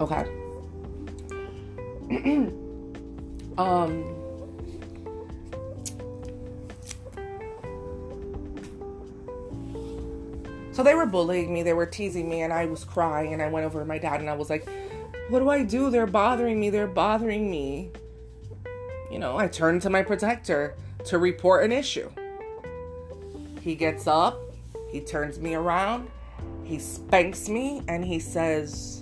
Okay. 0.00 0.24
um 3.58 4.16
So 10.72 10.84
they 10.84 10.94
were 10.94 11.04
bullying 11.04 11.52
me, 11.52 11.62
they 11.62 11.74
were 11.74 11.84
teasing 11.84 12.26
me, 12.28 12.40
and 12.40 12.52
I 12.52 12.64
was 12.64 12.84
crying. 12.84 13.34
And 13.34 13.42
I 13.42 13.48
went 13.48 13.66
over 13.66 13.80
to 13.80 13.84
my 13.84 13.98
dad 13.98 14.20
and 14.20 14.30
I 14.30 14.34
was 14.34 14.48
like, 14.48 14.66
What 15.28 15.40
do 15.40 15.50
I 15.50 15.62
do? 15.62 15.90
They're 15.90 16.06
bothering 16.06 16.58
me, 16.58 16.70
they're 16.70 16.86
bothering 16.86 17.50
me. 17.50 17.90
You 19.10 19.18
know, 19.18 19.36
I 19.36 19.48
turned 19.48 19.82
to 19.82 19.90
my 19.90 20.02
protector 20.02 20.76
to 21.04 21.18
report 21.18 21.64
an 21.64 21.72
issue. 21.72 22.10
He 23.60 23.74
gets 23.74 24.06
up, 24.06 24.40
he 24.90 25.00
turns 25.00 25.38
me 25.38 25.54
around, 25.54 26.08
he 26.64 26.78
spanks 26.78 27.48
me, 27.48 27.82
and 27.88 28.04
he 28.04 28.18
says, 28.18 28.99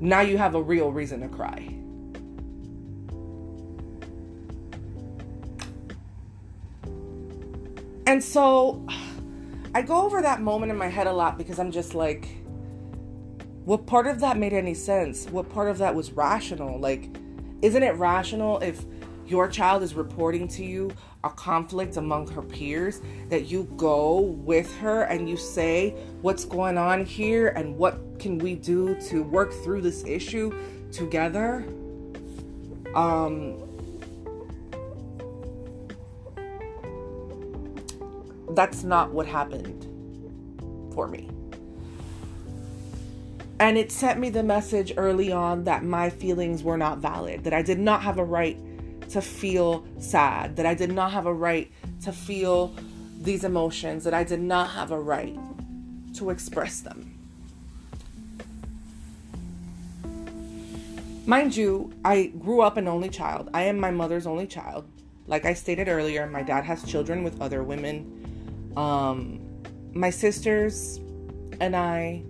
Now 0.00 0.20
you 0.20 0.38
have 0.38 0.54
a 0.54 0.62
real 0.62 0.90
reason 0.92 1.20
to 1.20 1.28
cry. 1.28 1.76
And 8.06 8.24
so 8.24 8.84
I 9.74 9.82
go 9.82 10.02
over 10.02 10.20
that 10.22 10.40
moment 10.40 10.72
in 10.72 10.78
my 10.78 10.88
head 10.88 11.06
a 11.06 11.12
lot 11.12 11.38
because 11.38 11.58
I'm 11.58 11.70
just 11.70 11.94
like, 11.94 12.28
what 13.64 13.86
part 13.86 14.06
of 14.06 14.20
that 14.20 14.36
made 14.36 14.52
any 14.52 14.74
sense? 14.74 15.26
What 15.26 15.48
part 15.48 15.68
of 15.68 15.78
that 15.78 15.94
was 15.94 16.10
rational? 16.12 16.80
Like, 16.80 17.08
isn't 17.62 17.82
it 17.82 17.94
rational 17.96 18.58
if 18.60 18.84
your 19.26 19.48
child 19.48 19.82
is 19.82 19.94
reporting 19.94 20.48
to 20.48 20.64
you 20.64 20.90
a 21.22 21.30
conflict 21.30 21.96
among 21.96 22.28
her 22.28 22.42
peers 22.42 23.00
that 23.28 23.46
you 23.46 23.64
go 23.76 24.20
with 24.20 24.74
her 24.78 25.02
and 25.02 25.28
you 25.28 25.36
say 25.36 25.90
what's 26.22 26.44
going 26.44 26.78
on 26.78 27.04
here 27.04 27.48
and 27.48 27.76
what 27.76 28.18
can 28.18 28.38
we 28.38 28.54
do 28.54 28.98
to 29.02 29.22
work 29.22 29.52
through 29.62 29.82
this 29.82 30.04
issue 30.04 30.52
together? 30.90 31.66
Um 32.94 33.62
that's 38.54 38.82
not 38.82 39.12
what 39.12 39.26
happened 39.26 39.86
for 40.92 41.06
me. 41.06 41.30
And 43.60 43.76
it 43.76 43.92
sent 43.92 44.18
me 44.18 44.30
the 44.30 44.42
message 44.42 44.94
early 44.96 45.30
on 45.30 45.64
that 45.64 45.84
my 45.84 46.08
feelings 46.08 46.62
were 46.62 46.78
not 46.78 46.98
valid 46.98 47.44
that 47.44 47.52
i 47.52 47.60
did 47.60 47.78
not 47.78 48.02
have 48.02 48.18
a 48.18 48.24
right 48.24 48.56
to 49.10 49.20
feel 49.20 49.84
sad, 49.98 50.56
that 50.56 50.66
I 50.66 50.74
did 50.74 50.92
not 50.92 51.12
have 51.12 51.26
a 51.26 51.34
right 51.34 51.70
to 52.02 52.12
feel 52.12 52.74
these 53.20 53.44
emotions, 53.44 54.04
that 54.04 54.14
I 54.14 54.24
did 54.24 54.40
not 54.40 54.70
have 54.70 54.90
a 54.92 55.00
right 55.00 55.36
to 56.14 56.30
express 56.30 56.80
them. 56.80 57.16
Mind 61.26 61.56
you, 61.56 61.92
I 62.04 62.32
grew 62.38 62.60
up 62.62 62.76
an 62.76 62.88
only 62.88 63.08
child. 63.08 63.50
I 63.54 63.62
am 63.64 63.78
my 63.78 63.90
mother's 63.90 64.26
only 64.26 64.46
child. 64.46 64.88
Like 65.26 65.44
I 65.44 65.54
stated 65.54 65.86
earlier, 65.86 66.26
my 66.26 66.42
dad 66.42 66.64
has 66.64 66.82
children 66.82 67.22
with 67.22 67.40
other 67.40 67.62
women. 67.62 68.72
Um, 68.76 69.40
my 69.92 70.10
sisters 70.10 70.98
and 71.60 71.76
I, 71.76 72.22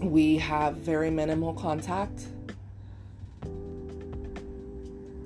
we 0.00 0.38
have 0.38 0.76
very 0.76 1.10
minimal 1.10 1.52
contact. 1.54 2.28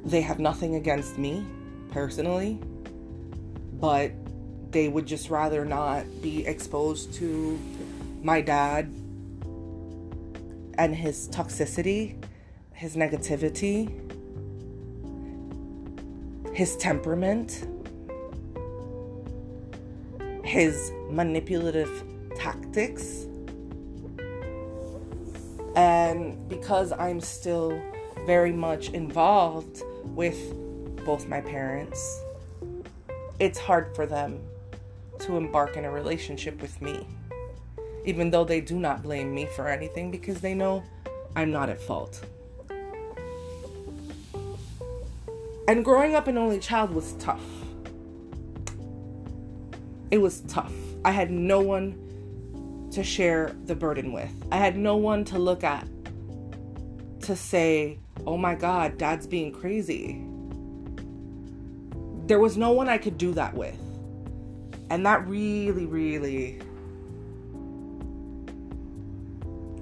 They 0.08 0.22
have 0.22 0.38
nothing 0.38 0.76
against 0.76 1.18
me 1.18 1.44
personally, 1.90 2.58
but 3.74 4.10
they 4.70 4.88
would 4.88 5.04
just 5.04 5.28
rather 5.28 5.66
not 5.66 6.06
be 6.22 6.46
exposed 6.46 7.12
to 7.16 7.60
my 8.22 8.40
dad 8.40 8.86
and 10.78 10.96
his 10.96 11.28
toxicity, 11.28 12.16
his 12.72 12.96
negativity, 12.96 13.90
his 16.54 16.74
temperament, 16.78 17.68
his 20.42 20.90
manipulative 21.10 22.02
tactics. 22.34 23.26
And 25.76 26.48
because 26.48 26.92
I'm 26.92 27.20
still 27.20 27.78
very 28.24 28.52
much 28.52 28.88
involved 28.88 29.82
with 30.14 30.54
both 31.04 31.28
my 31.28 31.40
parents, 31.40 32.22
it's 33.38 33.58
hard 33.58 33.94
for 33.94 34.06
them 34.06 34.40
to 35.20 35.36
embark 35.36 35.76
in 35.76 35.84
a 35.84 35.90
relationship 35.90 36.60
with 36.60 36.80
me, 36.80 37.06
even 38.04 38.30
though 38.30 38.44
they 38.44 38.60
do 38.60 38.78
not 38.78 39.02
blame 39.02 39.34
me 39.34 39.46
for 39.46 39.68
anything 39.68 40.10
because 40.10 40.40
they 40.40 40.54
know 40.54 40.82
I'm 41.36 41.50
not 41.50 41.68
at 41.68 41.80
fault. 41.80 42.24
And 45.68 45.84
growing 45.84 46.14
up 46.14 46.26
an 46.28 46.38
only 46.38 46.58
child 46.58 46.90
was 46.90 47.12
tough. 47.14 47.44
It 50.10 50.18
was 50.18 50.40
tough. 50.42 50.72
I 51.04 51.10
had 51.10 51.30
no 51.30 51.60
one 51.60 52.88
to 52.92 53.04
share 53.04 53.54
the 53.66 53.74
burden 53.74 54.12
with. 54.12 54.32
I 54.50 54.56
had 54.56 54.76
no 54.76 54.96
one 54.96 55.24
to 55.26 55.38
look 55.38 55.62
at 55.62 55.86
to 57.20 57.36
say, 57.36 57.98
oh 58.26 58.36
my 58.36 58.54
God, 58.54 58.98
dad's 58.98 59.26
being 59.26 59.52
crazy. 59.52 60.24
There 62.26 62.38
was 62.38 62.56
no 62.56 62.72
one 62.72 62.88
I 62.88 62.98
could 62.98 63.16
do 63.18 63.32
that 63.32 63.54
with. 63.54 63.78
And 64.90 65.04
that 65.06 65.26
really, 65.26 65.86
really 65.86 66.60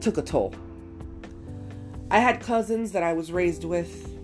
took 0.00 0.18
a 0.18 0.22
toll. 0.22 0.54
I 2.10 2.20
had 2.20 2.40
cousins 2.40 2.92
that 2.92 3.02
I 3.02 3.12
was 3.12 3.32
raised 3.32 3.64
with 3.64 4.16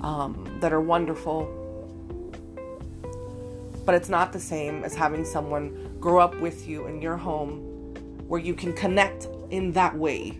um, 0.00 0.58
that 0.60 0.72
are 0.72 0.80
wonderful, 0.80 1.48
but 3.86 3.94
it's 3.94 4.10
not 4.10 4.32
the 4.32 4.40
same 4.40 4.84
as 4.84 4.94
having 4.94 5.24
someone 5.24 5.96
grow 5.98 6.18
up 6.18 6.38
with 6.40 6.68
you 6.68 6.86
in 6.86 7.00
your 7.00 7.16
home 7.16 7.60
where 8.28 8.40
you 8.40 8.54
can 8.54 8.72
connect 8.74 9.28
in 9.50 9.72
that 9.72 9.96
way 9.96 10.36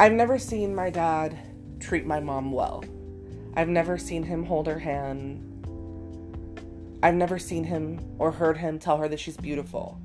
I've 0.00 0.12
never 0.12 0.38
seen 0.38 0.74
my 0.74 0.88
dad 0.88 1.36
treat 1.78 2.06
my 2.06 2.20
mom 2.20 2.52
well. 2.52 2.82
I've 3.54 3.68
never 3.68 3.98
seen 3.98 4.22
him 4.22 4.46
hold 4.46 4.66
her 4.66 4.78
hand. 4.78 5.44
I've 7.02 7.16
never 7.16 7.38
seen 7.38 7.64
him 7.64 8.00
or 8.18 8.32
heard 8.32 8.56
him 8.56 8.78
tell 8.78 8.96
her 8.96 9.08
that 9.08 9.20
she's 9.20 9.36
beautiful. 9.36 10.00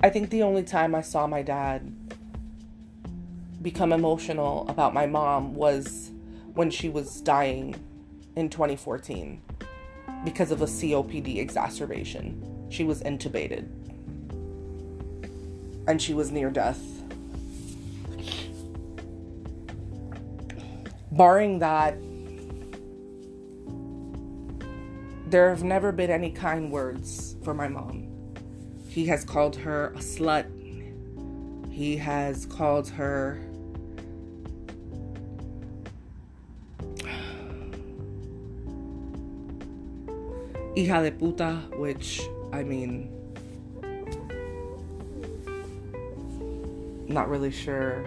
I 0.00 0.08
think 0.08 0.30
the 0.30 0.42
only 0.42 0.62
time 0.62 0.94
I 0.94 1.02
saw 1.02 1.26
my 1.26 1.42
dad 1.42 1.94
become 3.60 3.92
emotional 3.92 4.66
about 4.70 4.94
my 4.94 5.04
mom 5.04 5.54
was 5.54 6.12
when 6.54 6.70
she 6.70 6.88
was 6.88 7.20
dying 7.20 7.74
in 8.36 8.48
2014 8.48 9.42
because 10.24 10.50
of 10.50 10.62
a 10.62 10.66
COPD 10.66 11.36
exacerbation. 11.36 12.66
She 12.70 12.84
was 12.84 13.02
intubated 13.02 13.68
and 15.86 16.00
she 16.00 16.14
was 16.14 16.30
near 16.30 16.50
death. 16.50 16.80
Barring 21.12 21.60
that, 21.60 21.96
there 25.30 25.48
have 25.50 25.64
never 25.64 25.92
been 25.92 26.10
any 26.10 26.30
kind 26.30 26.70
words 26.70 27.36
for 27.42 27.54
my 27.54 27.68
mom. 27.68 28.08
He 28.88 29.06
has 29.06 29.24
called 29.24 29.56
her 29.56 29.88
a 29.88 29.98
slut. 29.98 30.46
He 31.70 31.96
has 31.96 32.46
called 32.46 32.88
her 32.90 33.38
hija 40.76 41.02
de 41.02 41.12
puta, 41.12 41.62
which, 41.76 42.20
I 42.52 42.62
mean, 42.62 43.15
not 47.08 47.28
really 47.28 47.50
sure 47.50 48.04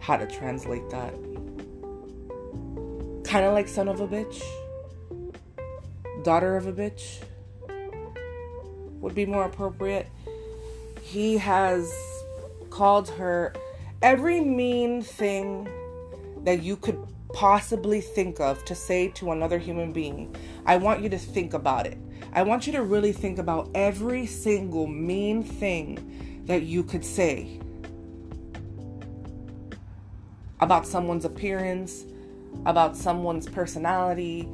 how 0.00 0.16
to 0.16 0.26
translate 0.26 0.88
that. 0.90 1.12
Kind 3.24 3.46
of 3.46 3.52
like 3.52 3.68
son 3.68 3.88
of 3.88 4.00
a 4.00 4.08
bitch, 4.08 4.42
daughter 6.24 6.56
of 6.56 6.66
a 6.66 6.72
bitch 6.72 7.22
would 9.00 9.14
be 9.14 9.26
more 9.26 9.44
appropriate. 9.44 10.08
He 11.02 11.36
has 11.38 11.92
called 12.70 13.08
her 13.10 13.52
every 14.00 14.40
mean 14.40 15.02
thing 15.02 15.68
that 16.44 16.62
you 16.62 16.76
could 16.76 16.98
possibly 17.32 18.00
think 18.00 18.40
of 18.40 18.64
to 18.64 18.74
say 18.74 19.08
to 19.08 19.32
another 19.32 19.58
human 19.58 19.92
being. 19.92 20.34
I 20.66 20.76
want 20.76 21.02
you 21.02 21.08
to 21.10 21.18
think 21.18 21.54
about 21.54 21.86
it. 21.86 21.98
I 22.34 22.42
want 22.42 22.66
you 22.66 22.72
to 22.72 22.82
really 22.82 23.12
think 23.12 23.38
about 23.38 23.70
every 23.74 24.24
single 24.24 24.86
mean 24.86 25.42
thing 25.42 26.42
that 26.46 26.62
you 26.62 26.82
could 26.82 27.04
say 27.04 27.60
about 30.58 30.86
someone's 30.86 31.26
appearance, 31.26 32.04
about 32.64 32.96
someone's 32.96 33.46
personality, 33.46 34.48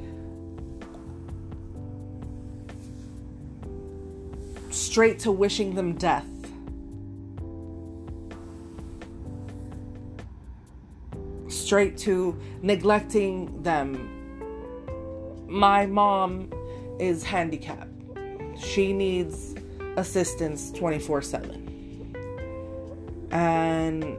straight 4.71 5.19
to 5.19 5.31
wishing 5.31 5.73
them 5.73 5.93
death. 5.93 6.25
Straight 11.47 11.97
to 11.99 12.37
neglecting 12.61 13.63
them. 13.63 14.15
My 15.47 15.85
mom 15.85 16.51
is 16.99 17.23
handicapped. 17.23 17.89
She 18.59 18.93
needs 18.93 19.55
assistance 19.97 20.71
24 20.71 21.21
7. 21.21 21.65
And 23.31 24.17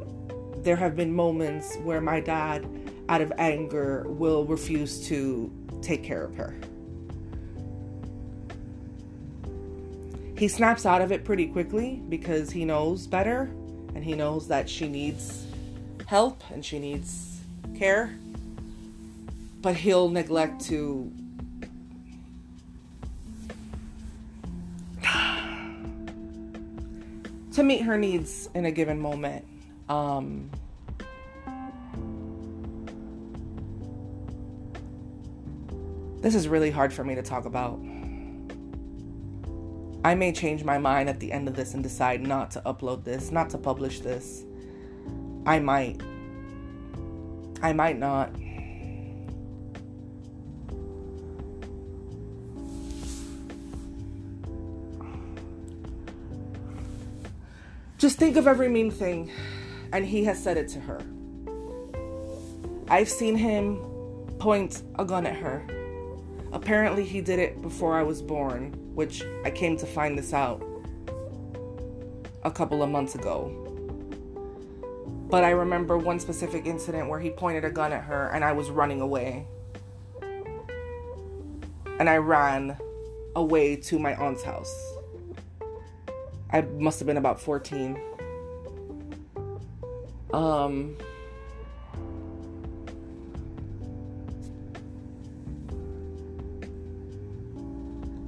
there 0.64 0.76
have 0.76 0.96
been 0.96 1.14
moments 1.14 1.76
where 1.78 2.00
my 2.00 2.20
dad, 2.20 2.66
out 3.08 3.20
of 3.20 3.32
anger, 3.38 4.04
will 4.08 4.44
refuse 4.44 5.06
to 5.08 5.50
take 5.82 6.02
care 6.02 6.24
of 6.24 6.34
her. 6.36 6.54
He 10.36 10.48
snaps 10.48 10.86
out 10.86 11.02
of 11.02 11.12
it 11.12 11.24
pretty 11.24 11.48
quickly 11.48 12.02
because 12.08 12.50
he 12.50 12.64
knows 12.64 13.06
better 13.06 13.50
and 13.94 14.02
he 14.02 14.14
knows 14.14 14.48
that 14.48 14.70
she 14.70 14.88
needs 14.88 15.44
help 16.06 16.42
and 16.50 16.64
she 16.64 16.78
needs 16.78 17.40
care. 17.76 18.16
But 19.60 19.76
he'll 19.76 20.08
neglect 20.08 20.62
to 20.66 21.12
to 27.60 27.66
meet 27.66 27.82
her 27.82 27.98
needs 27.98 28.48
in 28.54 28.64
a 28.64 28.70
given 28.70 28.98
moment. 28.98 29.44
Um, 29.90 30.50
this 36.22 36.34
is 36.34 36.48
really 36.48 36.70
hard 36.70 36.90
for 36.90 37.04
me 37.04 37.14
to 37.14 37.22
talk 37.22 37.44
about. 37.44 37.78
I 40.02 40.14
may 40.14 40.32
change 40.32 40.64
my 40.64 40.78
mind 40.78 41.10
at 41.10 41.20
the 41.20 41.30
end 41.30 41.48
of 41.48 41.54
this 41.54 41.74
and 41.74 41.82
decide 41.82 42.22
not 42.22 42.50
to 42.52 42.62
upload 42.62 43.04
this, 43.04 43.30
not 43.30 43.50
to 43.50 43.58
publish 43.58 44.00
this. 44.00 44.42
I 45.44 45.58
might. 45.58 46.00
I 47.60 47.74
might 47.74 47.98
not. 47.98 48.34
Just 58.00 58.18
think 58.18 58.38
of 58.38 58.46
every 58.46 58.70
mean 58.70 58.90
thing, 58.90 59.30
and 59.92 60.06
he 60.06 60.24
has 60.24 60.42
said 60.42 60.56
it 60.56 60.68
to 60.68 60.80
her. 60.80 61.02
I've 62.88 63.10
seen 63.10 63.36
him 63.36 63.76
point 64.38 64.84
a 64.98 65.04
gun 65.04 65.26
at 65.26 65.36
her. 65.36 65.62
Apparently, 66.50 67.04
he 67.04 67.20
did 67.20 67.38
it 67.38 67.60
before 67.60 67.98
I 67.98 68.02
was 68.02 68.22
born, 68.22 68.72
which 68.94 69.22
I 69.44 69.50
came 69.50 69.76
to 69.76 69.84
find 69.84 70.16
this 70.16 70.32
out 70.32 70.62
a 72.42 72.50
couple 72.50 72.82
of 72.82 72.88
months 72.88 73.16
ago. 73.16 73.52
But 75.28 75.44
I 75.44 75.50
remember 75.50 75.98
one 75.98 76.18
specific 76.18 76.64
incident 76.64 77.06
where 77.10 77.20
he 77.20 77.28
pointed 77.28 77.66
a 77.66 77.70
gun 77.70 77.92
at 77.92 78.04
her 78.04 78.28
and 78.28 78.42
I 78.42 78.52
was 78.52 78.70
running 78.70 79.02
away. 79.02 79.46
And 81.98 82.08
I 82.08 82.16
ran 82.16 82.78
away 83.36 83.76
to 83.76 83.98
my 83.98 84.14
aunt's 84.14 84.42
house. 84.42 84.74
I 86.52 86.62
must 86.62 86.98
have 86.98 87.06
been 87.06 87.16
about 87.16 87.40
14. 87.40 88.00
Um, 90.32 90.96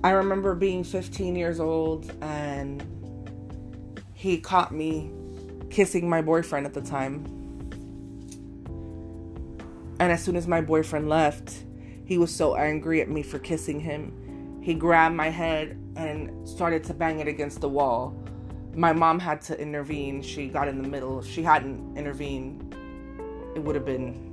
I 0.04 0.10
remember 0.10 0.54
being 0.54 0.84
15 0.84 1.36
years 1.36 1.60
old 1.60 2.12
and 2.22 2.84
he 4.14 4.38
caught 4.38 4.72
me 4.72 5.10
kissing 5.70 6.08
my 6.08 6.22
boyfriend 6.22 6.66
at 6.66 6.74
the 6.74 6.82
time. 6.82 7.24
And 9.98 10.12
as 10.12 10.22
soon 10.22 10.36
as 10.36 10.46
my 10.46 10.60
boyfriend 10.60 11.08
left, 11.08 11.64
he 12.04 12.18
was 12.18 12.34
so 12.34 12.56
angry 12.56 13.00
at 13.00 13.08
me 13.08 13.22
for 13.22 13.38
kissing 13.38 13.80
him. 13.80 14.60
He 14.62 14.74
grabbed 14.74 15.14
my 15.14 15.28
head 15.28 15.81
and 15.96 16.48
started 16.48 16.84
to 16.84 16.94
bang 16.94 17.20
it 17.20 17.28
against 17.28 17.60
the 17.60 17.68
wall. 17.68 18.16
My 18.74 18.92
mom 18.92 19.18
had 19.18 19.40
to 19.42 19.60
intervene. 19.60 20.22
She 20.22 20.48
got 20.48 20.68
in 20.68 20.80
the 20.80 20.88
middle. 20.88 21.18
If 21.18 21.26
she 21.26 21.42
hadn't 21.42 21.96
intervened, 21.96 22.74
it 23.54 23.62
would 23.62 23.74
have 23.74 23.84
been 23.84 24.30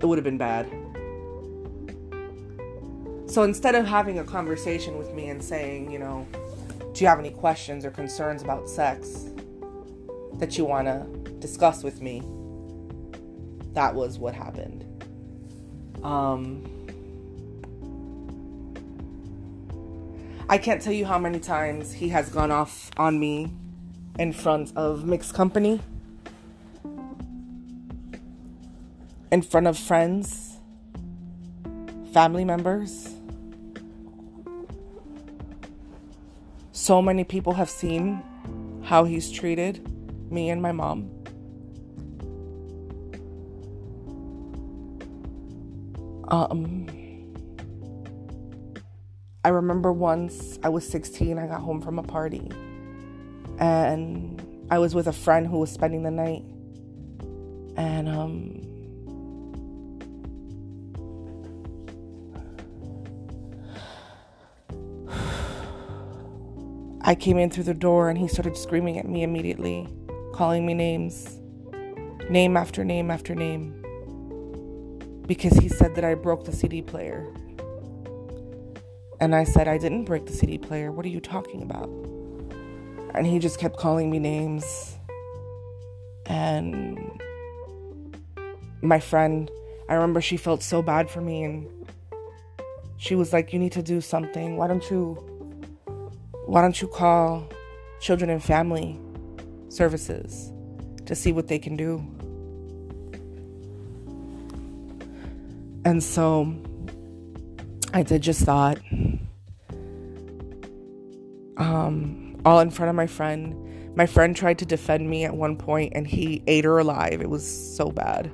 it 0.00 0.04
would 0.04 0.18
have 0.18 0.24
been 0.24 0.38
bad. 0.38 0.66
So 3.26 3.42
instead 3.42 3.74
of 3.74 3.86
having 3.86 4.18
a 4.18 4.24
conversation 4.24 4.98
with 4.98 5.12
me 5.12 5.30
and 5.30 5.42
saying, 5.42 5.90
you 5.90 5.98
know, 5.98 6.26
do 6.92 7.04
you 7.04 7.08
have 7.08 7.18
any 7.18 7.30
questions 7.30 7.84
or 7.84 7.90
concerns 7.90 8.42
about 8.42 8.68
sex 8.68 9.26
that 10.34 10.56
you 10.56 10.64
want 10.64 10.86
to 10.86 11.30
discuss 11.38 11.82
with 11.82 12.00
me? 12.00 12.22
That 13.72 13.94
was 13.94 14.18
what 14.18 14.34
happened. 14.34 14.84
Um, 16.02 16.64
I 20.48 20.58
can't 20.58 20.80
tell 20.80 20.92
you 20.92 21.04
how 21.06 21.18
many 21.18 21.40
times 21.40 21.92
he 21.92 22.08
has 22.10 22.28
gone 22.28 22.52
off 22.52 22.92
on 22.96 23.18
me 23.18 23.50
in 24.16 24.32
front 24.32 24.72
of 24.76 25.04
mixed 25.04 25.34
company, 25.34 25.80
in 29.32 29.42
front 29.42 29.66
of 29.66 29.76
friends, 29.76 30.58
family 32.12 32.44
members. 32.44 33.12
So 36.70 37.02
many 37.02 37.24
people 37.24 37.54
have 37.54 37.68
seen 37.68 38.22
how 38.84 39.02
he's 39.02 39.32
treated 39.32 39.84
me 40.30 40.50
and 40.50 40.62
my 40.62 40.70
mom. 40.70 41.10
Um, 46.28 46.85
I 49.46 49.50
remember 49.50 49.92
once 49.92 50.58
I 50.64 50.70
was 50.70 50.84
16, 50.88 51.38
I 51.38 51.46
got 51.46 51.60
home 51.60 51.80
from 51.80 52.00
a 52.00 52.02
party 52.02 52.50
and 53.60 54.66
I 54.72 54.80
was 54.80 54.92
with 54.92 55.06
a 55.06 55.12
friend 55.12 55.46
who 55.46 55.60
was 55.60 55.70
spending 55.70 56.02
the 56.02 56.10
night. 56.10 56.42
And 57.76 58.08
um 58.08 58.62
I 67.02 67.14
came 67.14 67.38
in 67.38 67.48
through 67.48 67.62
the 67.70 67.74
door 67.74 68.10
and 68.10 68.18
he 68.18 68.26
started 68.26 68.56
screaming 68.56 68.98
at 68.98 69.08
me 69.08 69.22
immediately, 69.22 69.86
calling 70.34 70.66
me 70.66 70.74
names, 70.74 71.38
name 72.28 72.56
after 72.56 72.84
name 72.84 73.12
after 73.12 73.32
name, 73.36 73.80
because 75.24 75.56
he 75.58 75.68
said 75.68 75.94
that 75.94 76.04
I 76.04 76.16
broke 76.16 76.44
the 76.44 76.52
CD 76.52 76.82
player. 76.82 77.32
And 79.20 79.34
I 79.34 79.44
said, 79.44 79.66
I 79.66 79.78
didn't 79.78 80.04
break 80.04 80.26
the 80.26 80.32
CD 80.32 80.58
player. 80.58 80.92
What 80.92 81.06
are 81.06 81.10
you 81.10 81.20
talking 81.20 81.62
about? 81.62 81.88
And 83.14 83.26
he 83.26 83.38
just 83.38 83.58
kept 83.58 83.78
calling 83.78 84.10
me 84.10 84.18
names. 84.18 84.96
And 86.26 87.20
my 88.82 89.00
friend, 89.00 89.50
I 89.88 89.94
remember 89.94 90.20
she 90.20 90.36
felt 90.36 90.62
so 90.62 90.82
bad 90.82 91.08
for 91.08 91.20
me 91.20 91.44
and 91.44 91.66
she 92.98 93.14
was 93.14 93.32
like, 93.32 93.52
You 93.52 93.58
need 93.58 93.72
to 93.72 93.82
do 93.82 94.00
something. 94.00 94.56
Why 94.56 94.66
don't 94.66 94.88
you 94.90 95.14
why 96.46 96.62
don't 96.62 96.80
you 96.80 96.88
call 96.88 97.48
children 98.00 98.30
and 98.30 98.42
family 98.42 98.98
services 99.68 100.52
to 101.06 101.14
see 101.14 101.32
what 101.32 101.48
they 101.48 101.58
can 101.58 101.76
do? 101.76 102.04
And 105.84 106.02
so 106.02 106.52
I 107.96 108.02
did 108.02 108.20
just 108.20 108.44
that. 108.44 108.78
Um, 111.56 112.38
all 112.44 112.60
in 112.60 112.68
front 112.68 112.90
of 112.90 112.94
my 112.94 113.06
friend. 113.06 113.96
My 113.96 114.04
friend 114.04 114.36
tried 114.36 114.58
to 114.58 114.66
defend 114.66 115.08
me 115.08 115.24
at 115.24 115.34
one 115.34 115.56
point 115.56 115.94
and 115.96 116.06
he 116.06 116.42
ate 116.46 116.66
her 116.66 116.76
alive. 116.76 117.22
It 117.22 117.30
was 117.30 117.74
so 117.74 117.90
bad. 117.90 118.30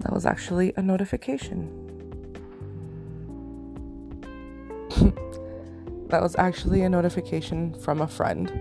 That 0.00 0.12
was 0.12 0.26
actually 0.26 0.74
a 0.76 0.82
notification. 0.82 1.70
that 6.08 6.20
was 6.20 6.36
actually 6.36 6.82
a 6.82 6.90
notification 6.90 7.72
from 7.80 8.02
a 8.02 8.06
friend. 8.06 8.52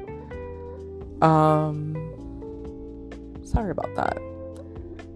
Um 1.22 1.98
sorry 3.44 3.72
about 3.72 3.94
that. 3.98 4.27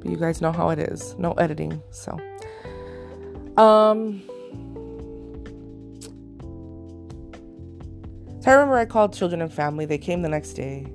But 0.01 0.11
you 0.11 0.17
guys 0.17 0.41
know 0.41 0.51
how 0.51 0.69
it 0.69 0.79
is. 0.79 1.15
No 1.17 1.33
editing, 1.33 1.81
so 1.91 2.19
um 3.57 4.21
So 8.41 8.49
I 8.49 8.55
remember 8.55 8.75
I 8.75 8.85
called 8.85 9.13
children 9.13 9.39
and 9.39 9.53
family. 9.53 9.85
They 9.85 9.99
came 9.99 10.23
the 10.23 10.29
next 10.29 10.53
day. 10.53 10.87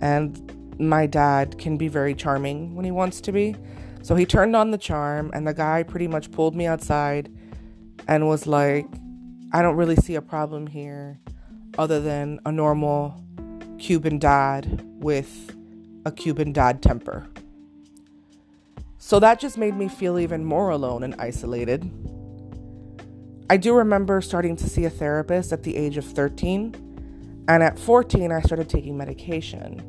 And 0.00 0.80
my 0.80 1.06
dad 1.06 1.56
can 1.56 1.76
be 1.76 1.86
very 1.86 2.14
charming 2.14 2.74
when 2.74 2.84
he 2.84 2.90
wants 2.90 3.20
to 3.20 3.30
be. 3.30 3.54
So 4.02 4.16
he 4.16 4.26
turned 4.26 4.56
on 4.56 4.72
the 4.72 4.76
charm, 4.76 5.30
and 5.32 5.46
the 5.46 5.54
guy 5.54 5.84
pretty 5.84 6.08
much 6.08 6.32
pulled 6.32 6.56
me 6.56 6.66
outside 6.66 7.30
and 8.08 8.26
was 8.26 8.46
like, 8.46 8.86
I 9.52 9.62
don't 9.62 9.76
really 9.76 9.94
see 9.94 10.16
a 10.16 10.20
problem 10.20 10.66
here 10.66 11.20
other 11.78 12.00
than 12.00 12.40
a 12.44 12.50
normal 12.50 13.24
Cuban 13.78 14.18
dad 14.18 14.82
with 14.84 15.56
a 16.04 16.10
Cuban 16.10 16.52
dad 16.52 16.82
temper. 16.82 17.26
So 19.06 19.20
that 19.20 19.38
just 19.38 19.58
made 19.58 19.76
me 19.76 19.88
feel 19.88 20.18
even 20.18 20.46
more 20.46 20.70
alone 20.70 21.02
and 21.02 21.14
isolated. 21.18 21.90
I 23.50 23.58
do 23.58 23.74
remember 23.74 24.22
starting 24.22 24.56
to 24.56 24.66
see 24.66 24.86
a 24.86 24.90
therapist 24.90 25.52
at 25.52 25.62
the 25.62 25.76
age 25.76 25.98
of 25.98 26.06
13, 26.06 27.44
and 27.46 27.62
at 27.62 27.78
14, 27.78 28.32
I 28.32 28.40
started 28.40 28.70
taking 28.70 28.96
medication 28.96 29.82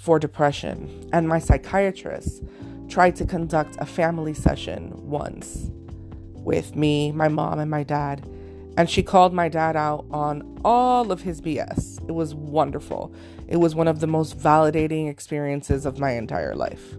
for 0.00 0.18
depression. 0.18 1.08
And 1.12 1.28
my 1.28 1.38
psychiatrist 1.38 2.42
tried 2.88 3.14
to 3.16 3.24
conduct 3.24 3.76
a 3.78 3.86
family 3.86 4.34
session 4.34 4.90
once 5.08 5.70
with 6.32 6.74
me, 6.74 7.12
my 7.12 7.28
mom, 7.28 7.60
and 7.60 7.70
my 7.70 7.84
dad. 7.84 8.28
And 8.76 8.90
she 8.90 9.04
called 9.04 9.32
my 9.32 9.48
dad 9.48 9.76
out 9.76 10.06
on 10.10 10.58
all 10.64 11.12
of 11.12 11.20
his 11.20 11.40
BS. 11.40 12.00
It 12.08 12.12
was 12.12 12.34
wonderful. 12.34 13.14
It 13.46 13.58
was 13.58 13.76
one 13.76 13.86
of 13.86 14.00
the 14.00 14.08
most 14.08 14.36
validating 14.36 15.08
experiences 15.08 15.86
of 15.86 16.00
my 16.00 16.10
entire 16.14 16.56
life. 16.56 16.96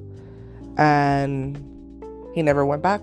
And 0.78 1.58
he 2.34 2.42
never 2.42 2.66
went 2.66 2.82
back. 2.82 3.02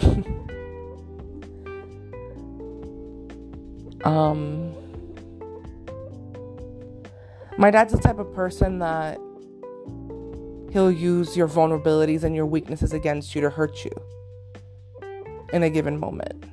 um 4.04 4.72
my 7.58 7.70
dad's 7.70 7.92
the 7.92 7.98
type 7.98 8.18
of 8.18 8.32
person 8.34 8.78
that 8.78 9.18
he'll 10.72 10.90
use 10.90 11.36
your 11.36 11.48
vulnerabilities 11.48 12.22
and 12.22 12.34
your 12.34 12.46
weaknesses 12.46 12.94
against 12.94 13.34
you 13.34 13.42
to 13.42 13.50
hurt 13.50 13.84
you 13.84 13.90
in 15.52 15.62
a 15.62 15.70
given 15.70 15.98
moment. 15.98 16.44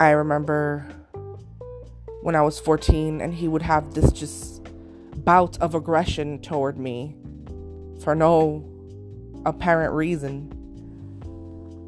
I 0.00 0.10
remember 0.10 0.86
when 2.20 2.34
I 2.34 2.42
was 2.42 2.58
14 2.58 3.20
and 3.20 3.32
he 3.32 3.48
would 3.48 3.62
have 3.62 3.94
this 3.94 4.12
just 4.12 4.62
bout 5.24 5.58
of 5.58 5.74
aggression 5.74 6.40
toward 6.40 6.78
me 6.78 7.14
for 8.02 8.14
no 8.14 8.64
apparent 9.44 9.92
reason. 9.92 10.54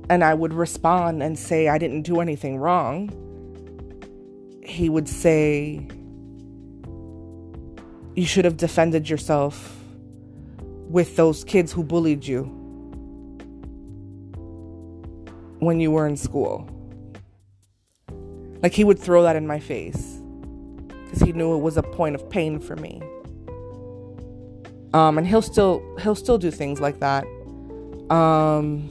And 0.09 0.25
I 0.25 0.35
would 0.35 0.53
respond 0.53 1.23
and 1.23 1.39
say 1.39 1.69
I 1.69 1.79
didn't 1.79 2.03
do 2.03 2.21
anything 2.21 2.59
wrong. 2.59 3.11
He 4.63 4.89
would 4.89 5.09
say, 5.09 5.87
You 8.15 8.27
should 8.27 8.45
have 8.45 8.57
defended 8.57 9.09
yourself 9.09 9.77
with 10.89 11.17
those 11.17 11.45
kids 11.45 11.73
who 11.73 11.85
bullied 11.85 12.27
you 12.27 12.45
when 15.61 15.79
you 15.79 15.91
were 15.93 16.07
in 16.07 16.17
school. 16.17 16.69
Like 18.63 18.73
he 18.73 18.85
would 18.85 18.99
throw 18.99 19.23
that 19.23 19.37
in 19.37 19.47
my 19.47 19.61
face 19.61 20.20
because 21.11 21.27
he 21.27 21.33
knew 21.33 21.57
it 21.57 21.59
was 21.59 21.77
a 21.77 21.83
point 21.83 22.15
of 22.15 22.31
pain 22.31 22.61
for 22.61 22.77
me. 22.77 23.03
Um, 24.93 25.19
and 25.19 25.27
he'll 25.27 25.43
still 25.43 25.83
he'll 26.01 26.15
still 26.15 26.39
do 26.39 26.53
things 26.53 26.81
like 26.81 27.01
that. 27.01 27.25
Um, 28.11 28.89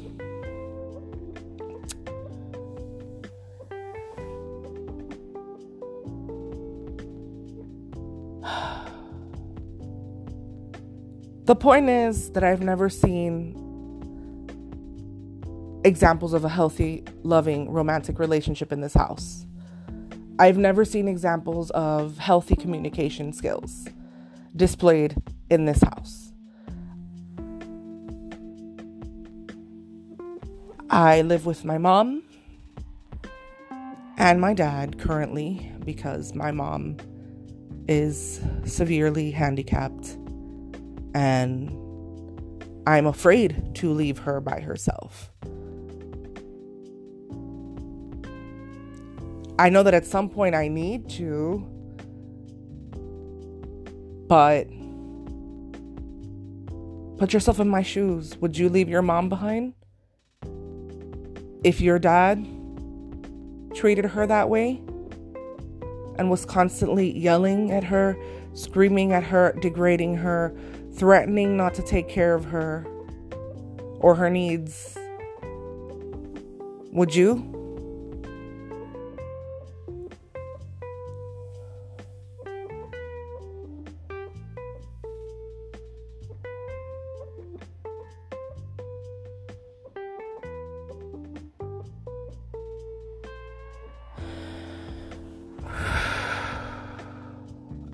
the 11.45 11.55
point 11.55 11.89
is 11.89 12.31
that 12.31 12.43
I've 12.43 12.61
never 12.61 12.89
seen 12.89 13.55
examples 15.85 16.33
of 16.33 16.43
a 16.43 16.49
healthy, 16.49 17.05
loving, 17.23 17.71
romantic 17.71 18.19
relationship 18.19 18.73
in 18.73 18.81
this 18.81 18.93
house. 18.93 19.45
I've 20.39 20.57
never 20.57 20.85
seen 20.85 21.09
examples 21.09 21.69
of 21.71 22.17
healthy 22.17 22.55
communication 22.55 23.33
skills 23.33 23.89
displayed 24.55 25.17
in 25.49 25.65
this 25.65 25.81
house. 25.81 26.31
I 30.89 31.23
live 31.23 31.45
with 31.45 31.65
my 31.65 31.77
mom 31.77 32.23
and 34.17 34.39
my 34.39 34.53
dad 34.53 34.97
currently 34.97 35.73
because 35.83 36.33
my 36.33 36.51
mom 36.51 36.95
is 37.89 38.39
severely 38.63 39.31
handicapped 39.31 40.17
and 41.13 41.69
I'm 42.87 43.07
afraid 43.07 43.75
to 43.75 43.91
leave 43.91 44.19
her 44.19 44.39
by 44.39 44.61
herself. 44.61 45.33
I 49.59 49.69
know 49.69 49.83
that 49.83 49.93
at 49.93 50.05
some 50.05 50.29
point 50.29 50.55
I 50.55 50.67
need 50.67 51.09
to, 51.11 51.63
but 54.27 54.67
Put 57.19 57.33
yourself 57.33 57.59
in 57.59 57.67
my 57.67 57.81
shoes. 57.81 58.37
Would 58.37 58.57
you 58.57 58.69
leave 58.69 58.87
your 58.87 59.01
mom 59.01 59.27
behind? 59.27 59.73
If 61.65 61.81
your 61.81 61.99
dad 61.99 62.47
treated 63.75 64.05
her 64.05 64.25
that 64.25 64.47
way 64.47 64.81
and 66.17 66.31
was 66.31 66.45
constantly 66.45 67.11
yelling 67.19 67.71
at 67.71 67.83
her, 67.83 68.17
screaming 68.53 69.11
at 69.11 69.23
her, 69.23 69.51
degrading 69.59 70.15
her, 70.15 70.55
threatening 70.93 71.57
not 71.57 71.73
to 71.73 71.81
take 71.81 72.07
care 72.07 72.33
of 72.33 72.45
her 72.45 72.87
or 73.99 74.15
her 74.15 74.29
needs, 74.29 74.97
would 76.93 77.13
you? 77.13 77.58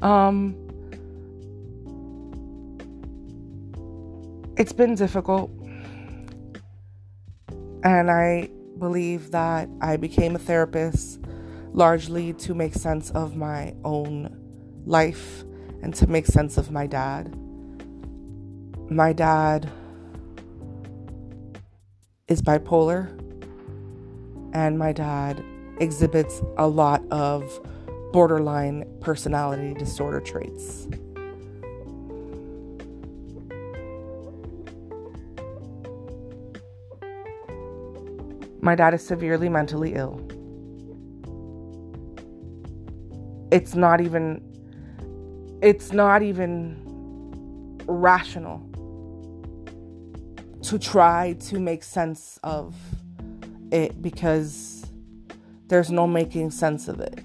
Um, 0.05 0.55
it's 4.55 4.71
been 4.71 4.93
difficult. 4.93 5.49
And 7.83 8.11
I 8.11 8.51
believe 8.77 9.31
that 9.31 9.67
I 9.81 9.97
became 9.97 10.35
a 10.35 10.39
therapist 10.39 11.21
largely 11.73 12.33
to 12.33 12.53
make 12.53 12.75
sense 12.75 13.09
of 13.11 13.35
my 13.35 13.73
own 13.83 14.37
life 14.85 15.43
and 15.81 15.91
to 15.95 16.05
make 16.05 16.27
sense 16.27 16.59
of 16.59 16.69
my 16.69 16.85
dad. 16.85 17.35
My 18.91 19.11
dad 19.11 19.71
is 22.27 22.43
bipolar, 22.43 23.09
and 24.53 24.77
my 24.77 24.91
dad 24.91 25.43
exhibits 25.79 26.43
a 26.57 26.67
lot 26.67 27.03
of 27.09 27.59
borderline 28.15 28.85
personality 29.01 29.73
disorder 29.73 30.21
traits. 30.21 30.87
My 38.61 38.73
dad 38.73 38.93
is 38.93 39.05
severely 39.05 39.49
mentally 39.49 39.95
ill. 39.95 40.25
It's 43.51 43.75
not 43.75 43.99
even 43.99 44.41
it's 45.61 45.91
not 45.91 46.21
even 46.21 47.81
rational 47.85 48.61
to 50.61 50.79
try 50.79 51.33
to 51.41 51.59
make 51.59 51.83
sense 51.83 52.39
of 52.43 52.77
it 53.73 54.01
because 54.01 54.85
there's 55.67 55.91
no 55.91 56.07
making 56.07 56.51
sense 56.51 56.87
of 56.87 57.01
it. 57.01 57.19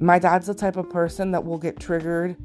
My 0.00 0.20
dad's 0.20 0.46
the 0.46 0.54
type 0.54 0.76
of 0.76 0.88
person 0.90 1.32
that 1.32 1.44
will 1.44 1.58
get 1.58 1.80
triggered 1.80 2.36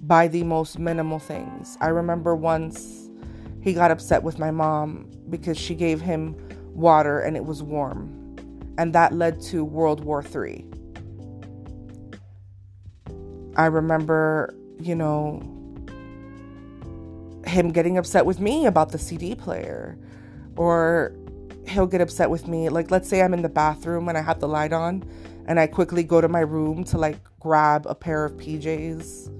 by 0.00 0.26
the 0.26 0.42
most 0.42 0.78
minimal 0.78 1.20
things. 1.20 1.78
I 1.80 1.88
remember 1.88 2.34
once 2.34 3.08
he 3.60 3.72
got 3.72 3.90
upset 3.90 4.22
with 4.22 4.38
my 4.38 4.50
mom 4.50 5.08
because 5.30 5.56
she 5.56 5.74
gave 5.74 6.00
him 6.00 6.36
water 6.74 7.20
and 7.20 7.36
it 7.36 7.44
was 7.44 7.62
warm. 7.62 8.36
And 8.78 8.92
that 8.94 9.12
led 9.12 9.40
to 9.42 9.64
World 9.64 10.02
War 10.04 10.24
III. 10.24 10.64
I 13.56 13.66
remember, 13.66 14.54
you 14.80 14.94
know, 14.94 15.40
him 17.46 17.70
getting 17.70 17.96
upset 17.96 18.26
with 18.26 18.40
me 18.40 18.66
about 18.66 18.90
the 18.90 18.98
CD 18.98 19.34
player. 19.36 19.98
Or 20.56 21.14
he'll 21.66 21.86
get 21.86 22.00
upset 22.00 22.30
with 22.30 22.48
me. 22.48 22.68
Like, 22.68 22.90
let's 22.90 23.08
say 23.08 23.22
I'm 23.22 23.34
in 23.34 23.42
the 23.42 23.48
bathroom 23.48 24.08
and 24.08 24.18
I 24.18 24.22
have 24.22 24.40
the 24.40 24.48
light 24.48 24.72
on 24.72 25.04
and 25.48 25.58
I 25.58 25.66
quickly 25.66 26.04
go 26.04 26.20
to 26.20 26.28
my 26.28 26.40
room 26.40 26.84
to 26.84 26.98
like 26.98 27.18
grab 27.40 27.86
a 27.86 27.94
pair 27.94 28.24
of 28.24 28.34
PJs 28.34 29.34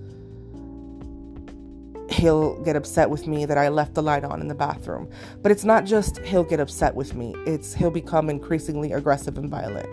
he'll 2.10 2.60
get 2.64 2.74
upset 2.74 3.08
with 3.10 3.26
me 3.26 3.44
that 3.44 3.58
I 3.58 3.68
left 3.68 3.94
the 3.94 4.02
light 4.02 4.24
on 4.24 4.40
in 4.40 4.48
the 4.48 4.54
bathroom. 4.54 5.10
But 5.42 5.52
it's 5.52 5.64
not 5.64 5.84
just 5.84 6.18
he'll 6.18 6.42
get 6.42 6.58
upset 6.58 6.94
with 6.94 7.14
me, 7.14 7.34
it's 7.46 7.74
he'll 7.74 7.90
become 7.90 8.28
increasingly 8.28 8.92
aggressive 8.92 9.38
and 9.38 9.48
violent. 9.48 9.88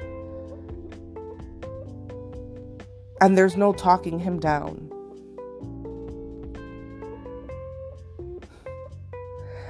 And 3.21 3.37
there's 3.37 3.55
no 3.55 3.73
talking 3.73 4.19
him 4.19 4.39
down. 4.39 4.91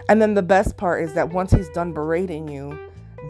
And 0.08 0.22
then 0.22 0.36
the 0.36 0.44
best 0.44 0.78
part 0.78 1.04
is 1.04 1.14
that 1.14 1.30
once 1.30 1.52
he's 1.52 1.70
done 1.70 1.92
berating 1.92 2.48
you, 2.48 2.78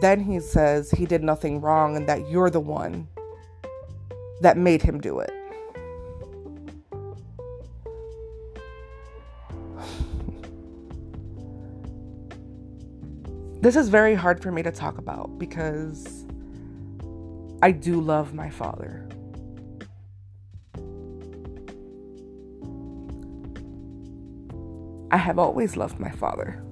then 0.00 0.20
he 0.20 0.40
says 0.40 0.90
he 0.90 1.06
did 1.06 1.22
nothing 1.22 1.60
wrong 1.60 1.96
and 1.96 2.08
that 2.08 2.28
you're 2.28 2.50
the 2.50 2.60
one 2.60 3.08
that 4.40 4.56
made 4.56 4.82
him 4.82 5.00
do 5.00 5.20
it. 5.20 5.32
This 13.62 13.74
is 13.74 13.88
very 13.88 14.14
hard 14.14 14.40
for 14.40 14.52
me 14.52 14.62
to 14.62 14.70
talk 14.70 14.98
about 14.98 15.38
because 15.38 16.24
I 17.62 17.72
do 17.72 18.00
love 18.00 18.32
my 18.32 18.48
father. 18.48 19.08
I 25.10 25.16
have 25.16 25.38
always 25.38 25.76
loved 25.76 25.98
my 25.98 26.10
father. 26.10 26.62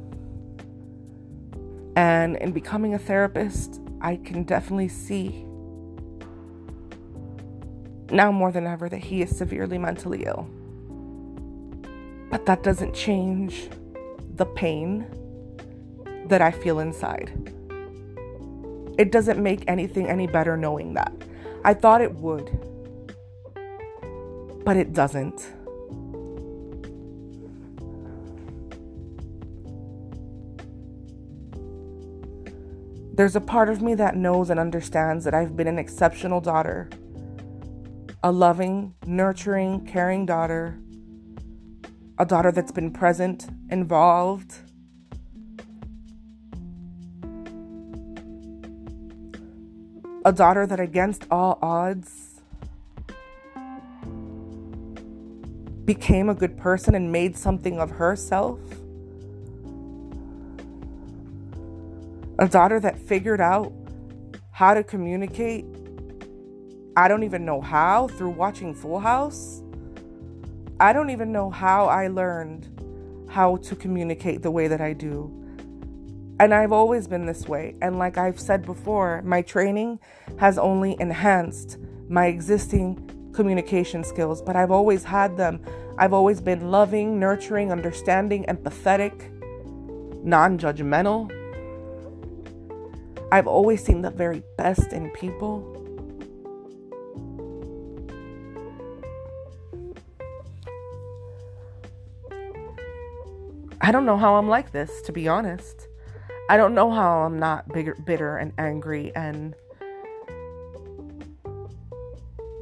And 1.97 2.37
in 2.37 2.53
becoming 2.53 2.95
a 2.95 2.99
therapist, 2.99 3.81
I 4.01 4.17
can 4.17 4.43
definitely 4.45 4.89
see 4.89 5.45
now 8.11 8.31
more 8.31 8.53
than 8.53 8.67
ever 8.67 8.89
that 8.89 8.99
he 8.99 9.23
is 9.23 9.37
severely 9.37 9.79
mentally 9.79 10.25
ill. 10.25 10.49
But 12.31 12.47
that 12.47 12.63
doesn't 12.63 12.95
change 12.95 13.69
the 14.37 14.47
pain 14.47 15.07
that 16.27 16.41
I 16.41 16.51
feel 16.51 16.81
inside. 16.81 17.33
It 18.99 19.11
doesn't 19.11 19.43
make 19.43 19.65
anything 19.69 20.09
any 20.09 20.27
better 20.27 20.57
knowing 20.57 20.95
that. 20.95 21.13
I 21.65 21.75
thought 21.75 22.01
it 22.01 22.15
would, 22.17 22.51
but 24.65 24.77
it 24.77 24.93
doesn't. 24.93 25.53
There's 33.17 33.37
a 33.37 33.41
part 33.41 33.69
of 33.69 33.81
me 33.81 33.95
that 33.95 34.17
knows 34.17 34.51
and 34.51 34.59
understands 34.59 35.25
that 35.25 35.35
I've 35.35 35.57
been 35.57 35.69
an 35.69 35.79
exceptional 35.79 36.41
daughter, 36.41 36.91
a 38.25 38.33
loving, 38.33 38.93
nurturing, 39.07 39.87
caring 39.87 40.27
daughter, 40.27 40.81
a 42.19 42.27
daughter 42.27 42.51
that's 42.51 42.73
been 42.73 42.91
present, 42.91 43.47
involved, 43.71 44.57
a 50.25 50.33
daughter 50.33 50.67
that, 50.67 50.81
against 50.81 51.25
all 51.31 51.61
odds, 51.63 52.41
became 55.85 56.29
a 56.29 56.35
good 56.35 56.57
person 56.57 56.97
and 56.97 57.13
made 57.13 57.37
something 57.37 57.79
of 57.79 57.93
herself. 57.93 58.59
A 62.39 62.49
daughter 62.49 62.81
that 62.81 62.99
figured 62.99 63.41
out 63.41 63.73
how 64.51 64.75
to 64.75 64.83
communicate. 64.83 65.65
I 66.97 67.09
don't 67.09 67.23
even 67.23 67.45
know 67.45 67.61
how 67.61 68.09
through 68.09 68.31
watching 68.31 68.75
Full 68.75 68.99
House. 68.99 69.63
I 70.81 70.93
don't 70.93 71.11
even 71.11 71.31
know 71.31 71.51
how 71.51 71.87
I 71.87 72.09
learned 72.09 72.69
how 73.29 73.57
to 73.57 73.77
communicate 73.77 74.43
the 74.43 74.51
way 74.51 74.69
that 74.69 74.81
I 74.81 74.93
do. 74.93 75.31
And 76.41 76.53
I've 76.53 76.73
always 76.73 77.07
been 77.07 77.27
this 77.27 77.49
way. 77.49 77.77
And 77.81 77.99
like 77.99 78.19
I've 78.19 78.41
said 78.41 78.67
before, 78.67 79.23
my 79.23 79.43
training 79.43 80.01
has 80.39 80.59
only 80.59 80.97
enhanced 80.99 81.79
my 82.09 82.27
existing 82.27 83.31
communication 83.33 84.03
skills, 84.03 84.43
but 84.43 84.57
I've 84.57 84.71
always 84.71 85.05
had 85.05 85.37
them. 85.37 85.65
I've 85.99 86.13
always 86.13 86.41
been 86.41 86.71
loving, 86.71 87.21
nurturing, 87.21 87.71
understanding, 87.71 88.45
empathetic, 88.49 89.31
non 90.25 90.59
judgmental. 90.59 91.31
I've 93.35 93.49
always 93.49 93.85
seen 93.85 94.03
the 94.03 94.13
very 94.13 94.45
best 94.57 94.93
in 94.93 95.11
people. 95.11 95.59
I 103.81 103.91
don't 103.91 104.07
know 104.07 104.17
how 104.17 104.37
I'm 104.37 104.47
like 104.47 104.71
this, 104.71 105.03
to 105.07 105.13
be 105.13 105.27
honest. 105.27 105.89
I 106.49 106.57
don't 106.57 106.77
know 106.77 106.93
how 106.93 107.23
I'm 107.23 107.41
not 107.41 107.67
bitter, 107.71 107.97
bitter 108.07 108.37
and 108.37 108.53
angry 108.57 109.11
and 109.17 109.57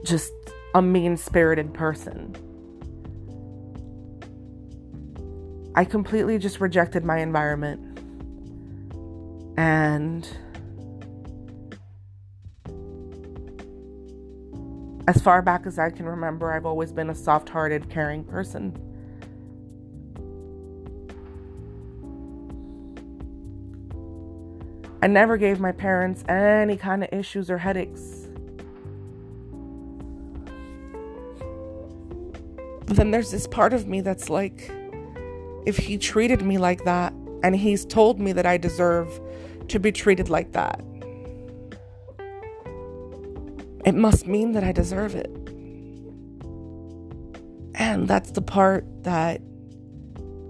just 0.05 0.33
a 0.75 0.81
mean 0.81 1.19
spirited 1.19 1.75
person. 1.75 2.35
I 5.75 5.85
completely 5.85 6.39
just 6.39 6.61
rejected 6.61 7.05
my 7.05 7.19
environment. 7.19 7.99
And 9.59 10.27
as 15.09 15.21
far 15.21 15.43
back 15.43 15.67
as 15.67 15.79
I 15.79 15.91
can 15.91 16.07
remember, 16.07 16.53
I've 16.53 16.67
always 16.67 16.93
been 16.93 17.11
a 17.11 17.15
soft 17.15 17.49
hearted, 17.49 17.89
caring 17.91 18.25
person. 18.25 18.77
I 25.03 25.09
never 25.09 25.37
gave 25.37 25.59
my 25.59 25.73
parents 25.73 26.23
any 26.29 26.77
kind 26.77 27.03
of 27.03 27.09
issues 27.13 27.51
or 27.51 27.59
headaches. 27.59 28.29
But 32.87 32.97
then 32.97 33.11
there's 33.11 33.33
this 33.33 33.49
part 33.49 33.73
of 33.73 33.89
me 33.89 34.01
that's 34.01 34.31
like, 34.31 34.71
if 35.67 35.77
he 35.77 35.99
treated 35.99 36.43
me 36.43 36.59
like 36.59 36.85
that, 36.85 37.13
and 37.43 37.57
he's 37.57 37.85
told 37.85 38.21
me 38.21 38.33
that 38.33 38.47
I 38.47 38.57
deserve 38.59 39.21
to 39.67 39.81
be 39.81 39.91
treated 39.91 40.29
like 40.29 40.53
that, 40.53 40.85
it 43.85 43.95
must 43.95 44.27
mean 44.27 44.53
that 44.53 44.65
I 44.65 44.73
deserve 44.73 45.15
it. 45.15 45.31
And 47.75 48.07
that's 48.09 48.31
the 48.33 48.43
part 48.43 48.85
that 49.05 49.41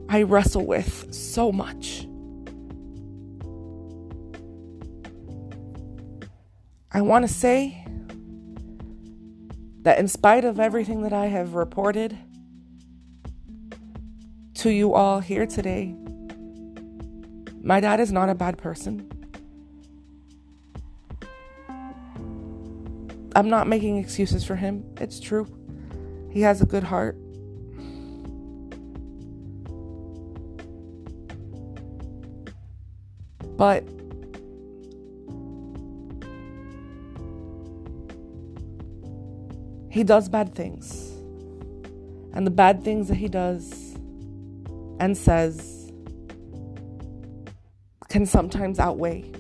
I 0.09 0.23
wrestle 0.23 0.67
with 0.67 1.13
so 1.15 1.53
much. 1.53 2.07
I 6.91 7.01
want 7.01 7.27
to 7.27 7.33
say 7.33 7.87
that 9.83 9.99
in 9.99 10.09
spite 10.09 10.45
of 10.45 10.61
everything 10.61 11.03
that 11.03 11.13
I 11.13 11.27
have 11.27 11.55
reported, 11.55 12.19
to 14.63 14.71
you 14.71 14.95
all 14.95 15.19
here 15.19 15.45
today. 15.45 15.93
My 17.63 17.81
dad 17.81 17.99
is 17.99 18.13
not 18.13 18.29
a 18.29 18.35
bad 18.35 18.59
person. 18.59 19.12
I'm 23.35 23.49
not 23.49 23.67
making 23.67 23.97
excuses 23.97 24.45
for 24.45 24.57
him. 24.57 24.85
It's 25.01 25.19
true. 25.19 25.47
He 26.31 26.43
has 26.43 26.61
a 26.61 26.67
good 26.67 26.83
heart. 26.83 27.17
But 33.57 33.85
he 39.91 40.05
does 40.05 40.29
bad 40.29 40.55
things. 40.55 41.11
And 42.35 42.47
the 42.47 42.51
bad 42.51 42.83
things 42.83 43.09
that 43.09 43.17
he 43.17 43.29
does 43.29 43.95
and 44.99 45.17
says 45.17 45.93
can 48.09 48.27
sometimes 48.27 48.79
outweigh 48.79 49.31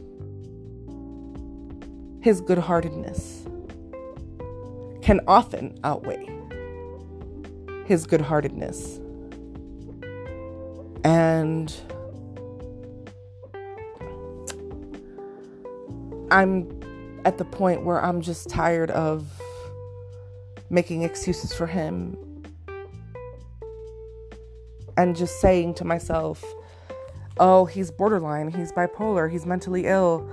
his 2.20 2.40
good 2.40 2.59
heartedness, 2.59 3.41
can 5.03 5.21
often 5.27 5.79
outweigh 5.85 6.29
his 7.85 8.07
good 8.07 8.21
heartedness. 8.21 9.01
And 11.05 11.75
I'm 16.31 16.81
at 17.25 17.39
the 17.39 17.45
point 17.45 17.85
where 17.85 18.03
I'm 18.03 18.21
just 18.21 18.49
tired 18.49 18.91
of 18.93 19.27
making 20.71 21.03
excuses 21.03 21.53
for 21.53 21.67
him 21.67 22.17
and 24.97 25.15
just 25.17 25.41
saying 25.41 25.75
to 25.75 25.85
myself, 25.85 26.43
oh, 27.39 27.65
he's 27.65 27.91
borderline, 27.91 28.51
he's 28.53 28.73
bipolar, 28.73 29.31
he's 29.31 29.45
mentally 29.45 29.87
ill. 29.87 30.29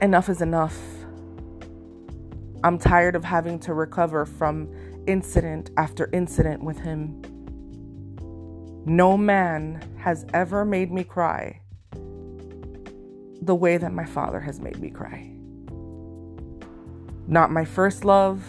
Enough 0.00 0.28
is 0.28 0.40
enough. 0.40 0.78
I'm 2.64 2.78
tired 2.78 3.14
of 3.14 3.22
having 3.22 3.58
to 3.60 3.74
recover 3.74 4.24
from 4.24 4.70
incident 5.06 5.70
after 5.76 6.08
incident 6.14 6.64
with 6.64 6.78
him. 6.78 7.20
No 8.86 9.18
man 9.18 9.86
has 9.98 10.24
ever 10.32 10.64
made 10.64 10.90
me 10.90 11.04
cry 11.04 11.60
the 13.42 13.54
way 13.54 13.76
that 13.76 13.92
my 13.92 14.06
father 14.06 14.40
has 14.40 14.60
made 14.60 14.78
me 14.78 14.88
cry. 14.88 15.30
Not 17.26 17.50
my 17.50 17.66
first 17.66 18.02
love, 18.02 18.42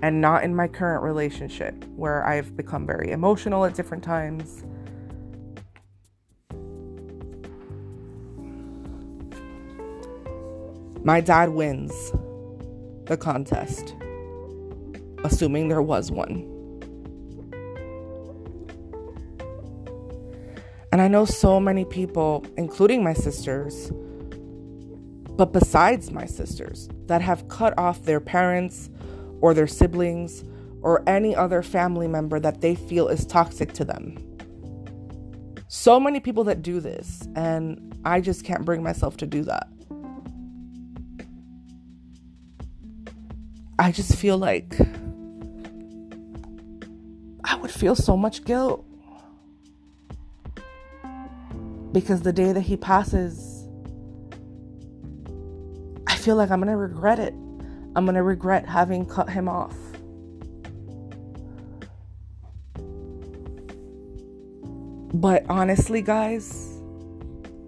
and 0.00 0.20
not 0.20 0.44
in 0.44 0.54
my 0.54 0.68
current 0.68 1.02
relationship 1.02 1.84
where 1.96 2.24
I've 2.24 2.56
become 2.56 2.86
very 2.86 3.10
emotional 3.10 3.64
at 3.64 3.74
different 3.74 4.04
times. 4.04 4.62
My 11.04 11.20
dad 11.20 11.48
wins 11.48 12.12
the 13.06 13.16
contest, 13.16 13.96
assuming 15.24 15.66
there 15.66 15.82
was 15.82 16.12
one. 16.12 16.48
And 20.92 21.02
I 21.02 21.08
know 21.08 21.24
so 21.24 21.58
many 21.58 21.84
people, 21.84 22.44
including 22.56 23.02
my 23.02 23.14
sisters, 23.14 23.90
but 25.36 25.52
besides 25.52 26.12
my 26.12 26.26
sisters, 26.26 26.88
that 27.06 27.20
have 27.20 27.48
cut 27.48 27.76
off 27.76 28.04
their 28.04 28.20
parents 28.20 28.88
or 29.40 29.54
their 29.54 29.66
siblings 29.66 30.44
or 30.82 31.02
any 31.08 31.34
other 31.34 31.62
family 31.62 32.06
member 32.06 32.38
that 32.38 32.60
they 32.60 32.76
feel 32.76 33.08
is 33.08 33.26
toxic 33.26 33.72
to 33.72 33.84
them. 33.84 34.16
So 35.66 35.98
many 35.98 36.20
people 36.20 36.44
that 36.44 36.62
do 36.62 36.78
this, 36.78 37.26
and 37.34 37.98
I 38.04 38.20
just 38.20 38.44
can't 38.44 38.64
bring 38.64 38.84
myself 38.84 39.16
to 39.16 39.26
do 39.26 39.42
that. 39.44 39.71
I 43.82 43.90
just 43.90 44.14
feel 44.14 44.38
like 44.38 44.76
I 47.42 47.56
would 47.56 47.72
feel 47.72 47.96
so 47.96 48.16
much 48.16 48.44
guilt 48.44 48.86
because 51.90 52.22
the 52.22 52.32
day 52.32 52.52
that 52.52 52.60
he 52.60 52.76
passes, 52.76 53.66
I 56.06 56.14
feel 56.14 56.36
like 56.36 56.52
I'm 56.52 56.60
going 56.60 56.70
to 56.70 56.76
regret 56.76 57.18
it. 57.18 57.34
I'm 57.96 58.04
going 58.04 58.14
to 58.14 58.22
regret 58.22 58.68
having 58.68 59.04
cut 59.04 59.28
him 59.28 59.48
off. 59.48 59.74
But 65.12 65.44
honestly, 65.48 66.02
guys, 66.02 66.80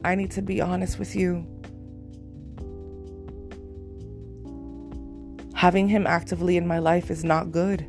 I 0.05 0.15
need 0.15 0.31
to 0.31 0.43
be 0.43 0.61
honest 0.61 1.01
with 1.01 1.17
you. 1.17 1.45
Having 5.65 5.89
him 5.89 6.07
actively 6.07 6.59
in 6.59 6.67
my 6.67 6.79
life 6.79 7.11
is 7.11 7.25
not 7.25 7.51
good 7.51 7.87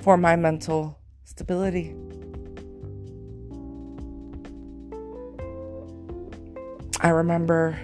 for 0.00 0.16
my 0.16 0.36
mental 0.36 0.98
stability. 1.24 1.94
I 7.02 7.10
remember 7.10 7.78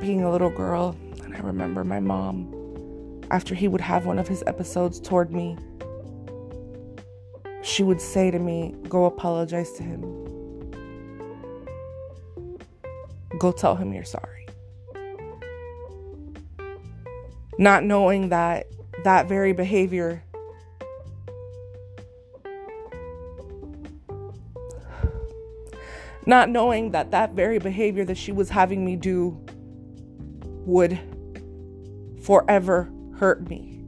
being 0.00 0.22
a 0.22 0.32
little 0.32 0.48
girl, 0.48 0.96
and 1.24 1.36
I 1.36 1.40
remember 1.40 1.84
my 1.84 2.00
mom, 2.00 3.20
after 3.30 3.54
he 3.54 3.68
would 3.68 3.82
have 3.82 4.06
one 4.06 4.18
of 4.18 4.26
his 4.26 4.42
episodes 4.46 4.98
toward 4.98 5.30
me, 5.30 5.58
she 7.60 7.82
would 7.82 8.00
say 8.00 8.30
to 8.30 8.38
me, 8.38 8.74
Go 8.88 9.04
apologize 9.04 9.72
to 9.72 9.82
him. 9.82 10.00
Go 13.38 13.52
tell 13.52 13.76
him 13.76 13.92
you're 13.92 14.04
sorry. 14.04 14.37
Not 17.58 17.84
knowing 17.84 18.28
that 18.30 18.66
that 19.04 19.28
very 19.28 19.52
behavior 19.52 20.22
not 26.28 26.50
knowing 26.50 26.90
that 26.90 27.10
that 27.10 27.32
very 27.32 27.58
behavior 27.58 28.04
that 28.04 28.18
she 28.18 28.32
was 28.32 28.50
having 28.50 28.84
me 28.84 28.96
do 28.96 29.34
would 30.66 31.00
forever 32.22 32.92
hurt 33.16 33.48
me. 33.48 33.82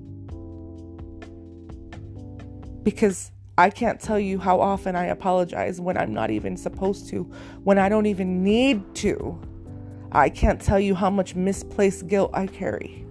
Because 2.82 3.30
I 3.58 3.68
can't 3.68 4.00
tell 4.00 4.18
you 4.18 4.38
how 4.38 4.58
often 4.58 4.96
I 4.96 5.04
apologize 5.04 5.82
when 5.82 5.98
I'm 5.98 6.14
not 6.14 6.30
even 6.30 6.56
supposed 6.56 7.10
to, 7.10 7.24
when 7.62 7.78
I 7.78 7.90
don't 7.90 8.06
even 8.06 8.42
need 8.42 8.94
to. 8.96 9.38
I 10.10 10.30
can't 10.30 10.58
tell 10.58 10.80
you 10.80 10.94
how 10.94 11.10
much 11.10 11.34
misplaced 11.34 12.06
guilt 12.06 12.30
I 12.32 12.46
carry. 12.46 13.04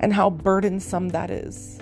And 0.00 0.12
how 0.12 0.30
burdensome 0.30 1.10
that 1.10 1.30
is. 1.30 1.78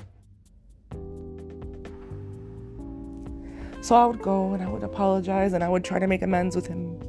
So 3.81 3.95
I 3.97 4.05
would 4.05 4.21
go 4.21 4.53
and 4.53 4.62
I 4.62 4.69
would 4.69 4.83
apologize 4.83 5.55
and 5.55 5.64
I 5.64 5.69
would 5.69 5.85
try 5.85 5.99
to 5.99 6.07
make 6.07 6.21
amends 6.21 6.55
with 6.55 6.66
him. 6.66 7.01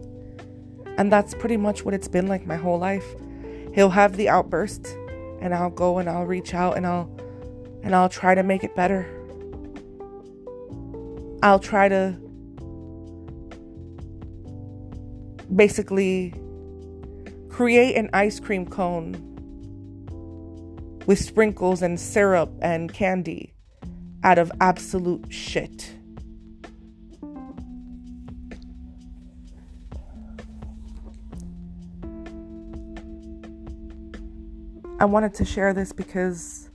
And 0.97 1.11
that's 1.11 1.33
pretty 1.33 1.57
much 1.57 1.83
what 1.83 1.93
it's 1.93 2.07
been 2.07 2.27
like 2.27 2.45
my 2.45 2.55
whole 2.55 2.79
life. 2.79 3.05
He'll 3.73 3.89
have 3.89 4.15
the 4.15 4.29
outburst 4.29 4.87
and 5.41 5.53
I'll 5.53 5.71
go 5.71 5.97
and 5.97 6.09
I'll 6.09 6.25
reach 6.25 6.53
out 6.53 6.77
and 6.77 6.85
I'll 6.85 7.09
and 7.83 7.95
I'll 7.95 8.09
try 8.09 8.35
to 8.35 8.43
make 8.43 8.63
it 8.63 8.75
better. 8.75 9.07
I'll 11.41 11.59
try 11.59 11.89
to 11.89 12.17
basically 15.55 16.33
create 17.49 17.95
an 17.95 18.09
ice 18.13 18.39
cream 18.39 18.65
cone 18.65 19.28
with 21.05 21.19
sprinkles 21.19 21.81
and 21.81 21.99
syrup 21.99 22.51
and 22.61 22.93
candy 22.93 23.53
out 24.23 24.37
of 24.37 24.51
absolute 24.59 25.31
shit. 25.31 25.95
I 34.99 35.05
wanted 35.05 35.33
to 35.35 35.45
share 35.45 35.73
this 35.73 35.93
because 35.93 36.69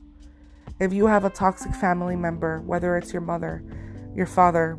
if 0.81 0.95
you 0.95 1.07
have 1.07 1.25
a 1.25 1.31
toxic 1.31 1.75
family 1.75 2.17
member, 2.17 2.61
whether 2.63 2.97
it's 2.97 3.13
your 3.13 3.21
mother, 3.21 3.63
your 4.15 4.27
father, 4.27 4.79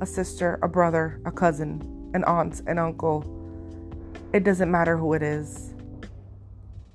a 0.00 0.06
sister, 0.06 0.58
a 0.62 0.68
brother, 0.68 1.20
a 1.24 1.32
cousin, 1.32 2.10
an 2.14 2.24
aunt, 2.24 2.60
an 2.66 2.78
uncle, 2.78 3.24
it 4.34 4.44
doesn't 4.44 4.70
matter 4.70 4.98
who 4.98 5.14
it 5.14 5.22
is. 5.22 5.72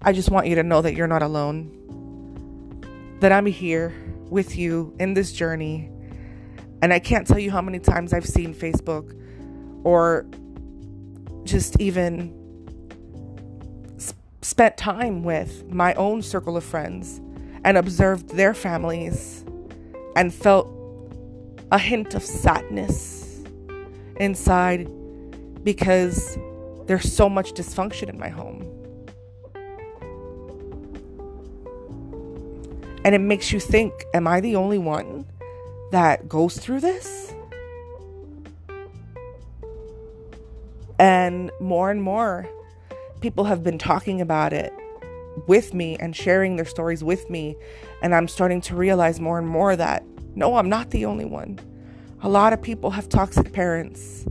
I 0.05 0.11
just 0.11 0.29
want 0.29 0.47
you 0.47 0.55
to 0.55 0.63
know 0.63 0.81
that 0.81 0.95
you're 0.95 1.07
not 1.07 1.23
alone. 1.23 1.71
That 3.21 3.31
I'm 3.31 3.45
here 3.45 3.93
with 4.29 4.57
you 4.57 4.93
in 4.99 5.13
this 5.13 5.31
journey. 5.31 5.89
And 6.81 6.91
I 6.91 6.99
can't 6.99 7.25
tell 7.25 7.39
you 7.39 7.51
how 7.51 7.61
many 7.61 7.79
times 7.79 8.11
I've 8.11 8.25
seen 8.25 8.53
Facebook 8.53 9.17
or 9.85 10.25
just 11.45 11.79
even 11.79 12.39
spent 14.41 14.75
time 14.75 15.23
with 15.23 15.71
my 15.71 15.93
own 15.93 16.21
circle 16.21 16.57
of 16.57 16.65
friends 16.65 17.21
and 17.63 17.77
observed 17.77 18.35
their 18.35 18.53
families 18.53 19.45
and 20.17 20.33
felt 20.33 20.67
a 21.71 21.77
hint 21.77 22.13
of 22.13 22.23
sadness 22.23 23.41
inside 24.17 24.89
because 25.63 26.37
there's 26.87 27.11
so 27.11 27.29
much 27.29 27.53
dysfunction 27.53 28.09
in 28.09 28.19
my 28.19 28.27
home. 28.27 28.72
And 33.05 33.13
it 33.15 33.19
makes 33.19 33.51
you 33.51 33.59
think 33.59 33.93
Am 34.13 34.27
I 34.27 34.39
the 34.39 34.55
only 34.55 34.77
one 34.77 35.25
that 35.91 36.27
goes 36.27 36.57
through 36.57 36.79
this? 36.81 37.33
And 40.99 41.51
more 41.59 41.91
and 41.91 42.01
more 42.01 42.47
people 43.21 43.45
have 43.45 43.63
been 43.63 43.77
talking 43.77 44.21
about 44.21 44.53
it 44.53 44.73
with 45.47 45.73
me 45.73 45.95
and 45.97 46.15
sharing 46.15 46.55
their 46.55 46.65
stories 46.65 47.03
with 47.03 47.29
me. 47.29 47.55
And 48.01 48.13
I'm 48.13 48.27
starting 48.27 48.61
to 48.61 48.75
realize 48.75 49.19
more 49.19 49.39
and 49.39 49.47
more 49.47 49.75
that 49.75 50.03
no, 50.35 50.55
I'm 50.55 50.69
not 50.69 50.89
the 50.89 51.05
only 51.05 51.25
one. 51.25 51.59
A 52.21 52.29
lot 52.29 52.53
of 52.53 52.61
people 52.61 52.91
have 52.91 53.07
toxic 53.09 53.53
parents. 53.53 54.25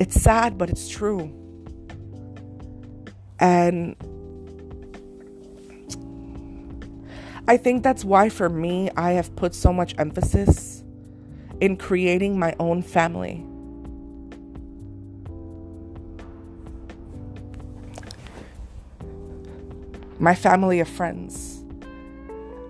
It's 0.00 0.20
sad, 0.20 0.56
but 0.56 0.70
it's 0.70 0.88
true. 0.88 1.30
And 3.38 3.96
I 7.52 7.58
think 7.58 7.82
that's 7.82 8.02
why, 8.02 8.30
for 8.30 8.48
me, 8.48 8.88
I 8.96 9.10
have 9.10 9.36
put 9.36 9.54
so 9.54 9.74
much 9.74 9.94
emphasis 9.98 10.82
in 11.60 11.76
creating 11.76 12.38
my 12.38 12.56
own 12.58 12.80
family. 12.80 13.44
My 20.18 20.34
family 20.34 20.80
of 20.80 20.88
friends. 20.88 21.62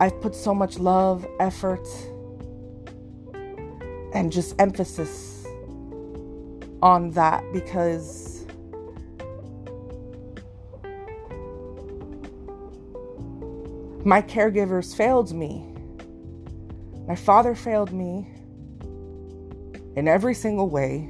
I've 0.00 0.20
put 0.20 0.34
so 0.34 0.52
much 0.52 0.80
love, 0.80 1.24
effort, 1.38 1.86
and 4.12 4.32
just 4.32 4.60
emphasis 4.60 5.46
on 6.82 7.12
that 7.12 7.44
because 7.52 8.31
My 14.04 14.20
caregivers 14.20 14.96
failed 14.96 15.32
me. 15.32 15.64
My 17.06 17.14
father 17.14 17.54
failed 17.54 17.92
me 17.92 18.26
in 19.94 20.08
every 20.08 20.34
single 20.34 20.68
way. 20.68 21.08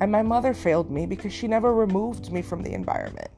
And 0.00 0.10
my 0.10 0.22
mother 0.22 0.52
failed 0.52 0.90
me 0.90 1.06
because 1.06 1.32
she 1.32 1.46
never 1.46 1.72
removed 1.72 2.30
me 2.30 2.42
from 2.42 2.62
the 2.62 2.74
environment. 2.74 3.30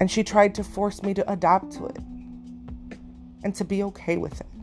And 0.00 0.10
she 0.10 0.24
tried 0.24 0.54
to 0.56 0.64
force 0.64 1.02
me 1.02 1.14
to 1.14 1.30
adapt 1.30 1.72
to 1.72 1.86
it 1.86 1.98
and 3.44 3.54
to 3.54 3.64
be 3.64 3.82
okay 3.84 4.16
with 4.16 4.40
it. 4.40 4.53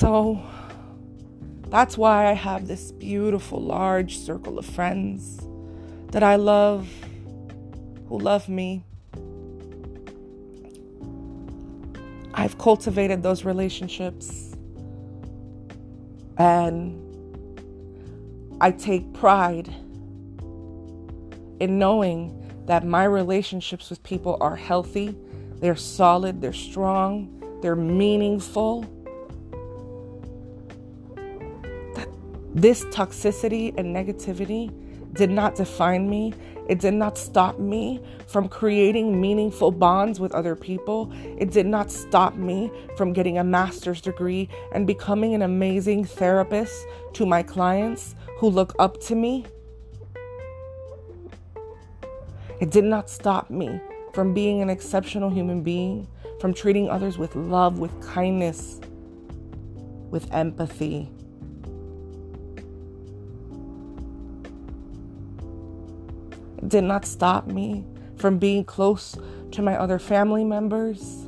So 0.00 0.42
that's 1.68 1.98
why 1.98 2.28
I 2.28 2.32
have 2.32 2.66
this 2.66 2.90
beautiful, 2.90 3.60
large 3.60 4.16
circle 4.16 4.58
of 4.58 4.64
friends 4.64 5.46
that 6.12 6.22
I 6.22 6.36
love, 6.36 6.88
who 8.08 8.18
love 8.18 8.48
me. 8.48 8.82
I've 12.32 12.56
cultivated 12.56 13.22
those 13.22 13.44
relationships. 13.44 14.56
And 16.38 16.96
I 18.58 18.70
take 18.70 19.12
pride 19.12 19.68
in 21.60 21.78
knowing 21.78 22.64
that 22.64 22.86
my 22.86 23.04
relationships 23.04 23.90
with 23.90 24.02
people 24.02 24.38
are 24.40 24.56
healthy, 24.56 25.14
they're 25.56 25.76
solid, 25.76 26.40
they're 26.40 26.54
strong, 26.54 27.58
they're 27.60 27.76
meaningful 27.76 28.86
This 32.60 32.84
toxicity 32.84 33.72
and 33.78 33.96
negativity 33.96 34.70
did 35.14 35.30
not 35.30 35.54
define 35.54 36.10
me. 36.10 36.34
It 36.68 36.78
did 36.78 36.92
not 36.92 37.16
stop 37.16 37.58
me 37.58 38.02
from 38.26 38.50
creating 38.50 39.18
meaningful 39.18 39.70
bonds 39.70 40.20
with 40.20 40.32
other 40.32 40.54
people. 40.54 41.10
It 41.38 41.52
did 41.52 41.64
not 41.64 41.90
stop 41.90 42.34
me 42.34 42.70
from 42.98 43.14
getting 43.14 43.38
a 43.38 43.44
master's 43.44 44.02
degree 44.02 44.50
and 44.74 44.86
becoming 44.86 45.32
an 45.32 45.40
amazing 45.40 46.04
therapist 46.04 46.86
to 47.14 47.24
my 47.24 47.42
clients 47.42 48.14
who 48.36 48.50
look 48.50 48.74
up 48.78 49.00
to 49.04 49.14
me. 49.14 49.46
It 52.60 52.70
did 52.70 52.84
not 52.84 53.08
stop 53.08 53.48
me 53.48 53.80
from 54.12 54.34
being 54.34 54.60
an 54.60 54.68
exceptional 54.68 55.30
human 55.30 55.62
being, 55.62 56.06
from 56.42 56.52
treating 56.52 56.90
others 56.90 57.16
with 57.16 57.34
love, 57.34 57.78
with 57.78 57.98
kindness, 58.02 58.82
with 60.10 60.30
empathy 60.30 61.08
did 66.66 66.84
not 66.84 67.04
stop 67.04 67.46
me 67.46 67.84
from 68.16 68.38
being 68.38 68.64
close 68.64 69.16
to 69.52 69.62
my 69.62 69.76
other 69.76 69.98
family 69.98 70.44
members, 70.44 71.26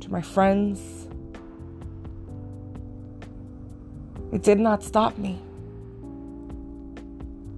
to 0.00 0.10
my 0.10 0.20
friends. 0.20 1.08
It 4.32 4.42
did 4.42 4.58
not 4.58 4.82
stop 4.82 5.18
me 5.18 5.40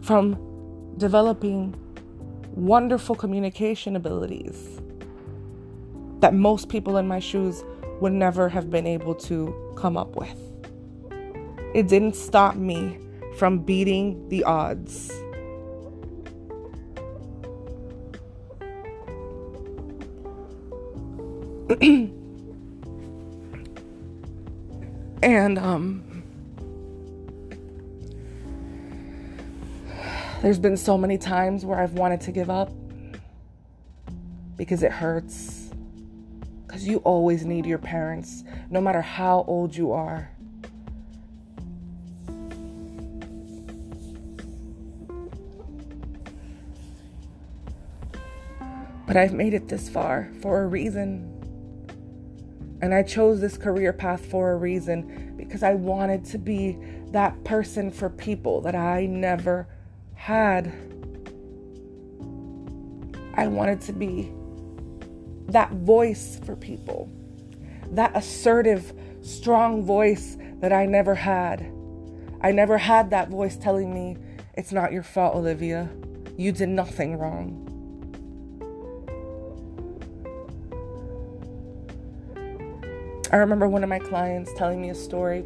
from 0.00 0.36
developing 0.98 1.74
wonderful 2.54 3.14
communication 3.14 3.96
abilities 3.96 4.80
that 6.20 6.34
most 6.34 6.68
people 6.68 6.96
in 6.96 7.06
my 7.06 7.18
shoes 7.18 7.64
would 8.00 8.12
never 8.12 8.48
have 8.48 8.70
been 8.70 8.86
able 8.86 9.14
to 9.14 9.54
come 9.76 9.96
up 9.96 10.16
with. 10.16 10.38
It 11.74 11.88
didn't 11.88 12.14
stop 12.14 12.54
me 12.54 12.98
from 13.36 13.58
beating 13.58 14.28
the 14.28 14.44
odds. 14.44 15.10
and 25.22 25.58
um 25.58 26.04
there's 30.42 30.58
been 30.58 30.76
so 30.76 30.98
many 30.98 31.16
times 31.16 31.64
where 31.64 31.78
I've 31.80 31.94
wanted 31.94 32.20
to 32.22 32.32
give 32.32 32.50
up 32.50 32.70
because 34.56 34.82
it 34.82 34.92
hurts. 34.92 35.70
Because 36.66 36.86
you 36.86 36.98
always 36.98 37.44
need 37.44 37.66
your 37.66 37.78
parents, 37.78 38.44
no 38.70 38.80
matter 38.80 39.00
how 39.00 39.44
old 39.46 39.74
you 39.76 39.92
are. 39.92 40.30
But 49.06 49.16
I've 49.16 49.32
made 49.32 49.54
it 49.54 49.68
this 49.68 49.88
far 49.88 50.30
for 50.40 50.62
a 50.62 50.66
reason. 50.66 51.33
And 52.84 52.92
I 52.92 53.02
chose 53.02 53.40
this 53.40 53.56
career 53.56 53.94
path 53.94 54.26
for 54.26 54.52
a 54.52 54.56
reason 54.56 55.36
because 55.38 55.62
I 55.62 55.72
wanted 55.72 56.22
to 56.26 56.38
be 56.38 56.76
that 57.12 57.42
person 57.42 57.90
for 57.90 58.10
people 58.10 58.60
that 58.60 58.74
I 58.74 59.06
never 59.06 59.66
had. 60.12 60.66
I 63.32 63.46
wanted 63.46 63.80
to 63.80 63.94
be 63.94 64.30
that 65.48 65.70
voice 65.72 66.38
for 66.44 66.56
people, 66.56 67.10
that 67.92 68.14
assertive, 68.14 68.92
strong 69.22 69.82
voice 69.82 70.36
that 70.60 70.74
I 70.74 70.84
never 70.84 71.14
had. 71.14 71.62
I 72.42 72.52
never 72.52 72.76
had 72.76 73.08
that 73.12 73.30
voice 73.30 73.56
telling 73.56 73.94
me, 73.94 74.18
It's 74.58 74.72
not 74.72 74.92
your 74.92 75.02
fault, 75.02 75.36
Olivia. 75.36 75.88
You 76.36 76.52
did 76.52 76.68
nothing 76.68 77.16
wrong. 77.16 77.63
I 83.34 83.38
remember 83.38 83.66
one 83.66 83.82
of 83.82 83.88
my 83.88 83.98
clients 83.98 84.52
telling 84.52 84.80
me 84.80 84.90
a 84.90 84.94
story. 84.94 85.44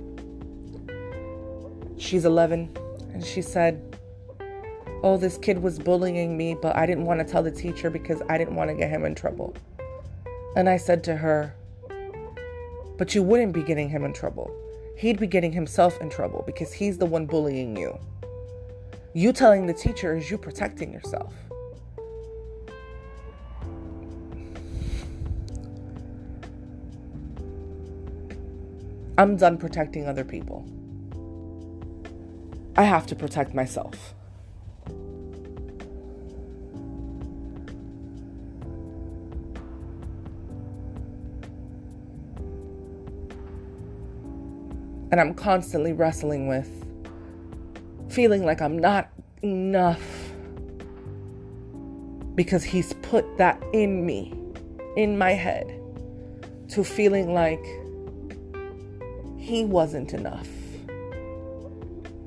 She's 1.97 2.27
11, 2.27 2.77
and 3.15 3.25
she 3.25 3.41
said, 3.41 3.97
Oh, 5.03 5.17
this 5.17 5.39
kid 5.39 5.63
was 5.63 5.79
bullying 5.79 6.37
me, 6.37 6.55
but 6.55 6.77
I 6.77 6.85
didn't 6.85 7.07
want 7.07 7.21
to 7.21 7.25
tell 7.25 7.43
the 7.43 7.51
teacher 7.51 7.89
because 7.89 8.21
I 8.29 8.37
didn't 8.37 8.57
want 8.57 8.69
to 8.69 8.77
get 8.77 8.91
him 8.91 9.07
in 9.07 9.15
trouble. 9.15 9.57
And 10.55 10.69
I 10.69 10.77
said 10.77 11.03
to 11.05 11.17
her, 11.17 11.55
But 12.99 13.15
you 13.15 13.23
wouldn't 13.23 13.55
be 13.55 13.63
getting 13.63 13.89
him 13.89 14.05
in 14.05 14.13
trouble. 14.13 14.55
He'd 14.99 15.19
be 15.19 15.27
getting 15.27 15.53
himself 15.53 15.99
in 16.03 16.11
trouble 16.11 16.43
because 16.45 16.75
he's 16.75 16.99
the 16.99 17.07
one 17.07 17.25
bullying 17.25 17.75
you. 17.75 17.99
You 19.15 19.33
telling 19.33 19.65
the 19.65 19.73
teacher 19.73 20.15
is 20.15 20.31
you 20.31 20.37
protecting 20.37 20.93
yourself. 20.93 21.33
I'm 29.19 29.37
done 29.37 29.59
protecting 29.59 30.07
other 30.07 30.23
people. 30.23 30.65
I 32.77 32.85
have 32.85 33.05
to 33.09 33.17
protect 33.17 33.53
myself. 33.53 34.15
And 45.11 45.21
I'm 45.21 45.35
constantly 45.35 45.93
wrestling 45.93 46.47
with 46.47 46.71
feeling 48.09 48.45
like 48.45 48.63
I'm 48.63 48.79
not 48.79 49.11
enough 49.43 50.01
because 52.37 52.63
he's 52.63 52.93
put 53.03 53.25
that 53.39 53.61
in 53.73 54.07
me, 54.07 54.33
in 54.97 55.19
my 55.19 55.33
head, 55.33 55.67
to 56.69 56.85
feeling 56.85 57.35
like 57.35 57.67
he 59.49 59.65
wasn't 59.65 60.13
enough 60.13 60.47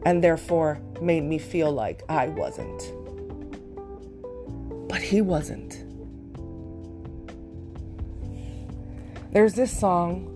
and 0.08 0.24
therefore 0.24 0.82
made 1.00 1.24
me 1.24 1.38
feel 1.38 1.72
like 1.72 2.02
I 2.10 2.30
wasn't. 2.30 2.82
But 4.90 5.02
he 5.04 5.22
wasn't. 5.22 5.84
There's 9.32 9.54
this 9.54 9.72
song 9.72 10.28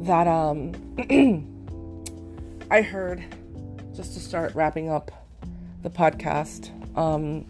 that 0.00 0.26
um 0.26 0.72
I 2.70 2.80
heard 2.80 3.22
just 3.94 4.14
to 4.14 4.20
start 4.20 4.54
wrapping 4.54 4.88
up 4.88 5.10
the 5.82 5.90
podcast. 5.90 6.70
Um 6.96 7.44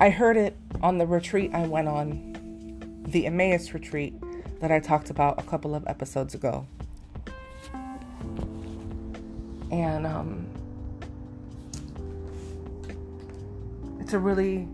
I 0.00 0.10
heard 0.10 0.36
it 0.36 0.56
on 0.82 0.98
the 0.98 1.06
retreat 1.06 1.52
I 1.54 1.64
went 1.68 1.86
on, 1.86 2.31
the 3.12 3.26
Emmaus 3.26 3.74
retreat 3.74 4.14
that 4.60 4.72
I 4.72 4.80
talked 4.80 5.10
about 5.10 5.38
a 5.38 5.42
couple 5.42 5.74
of 5.74 5.86
episodes 5.86 6.34
ago. 6.34 6.66
And 9.70 10.06
um, 10.06 10.46
it's 14.00 14.14
a 14.14 14.18
really 14.18 14.66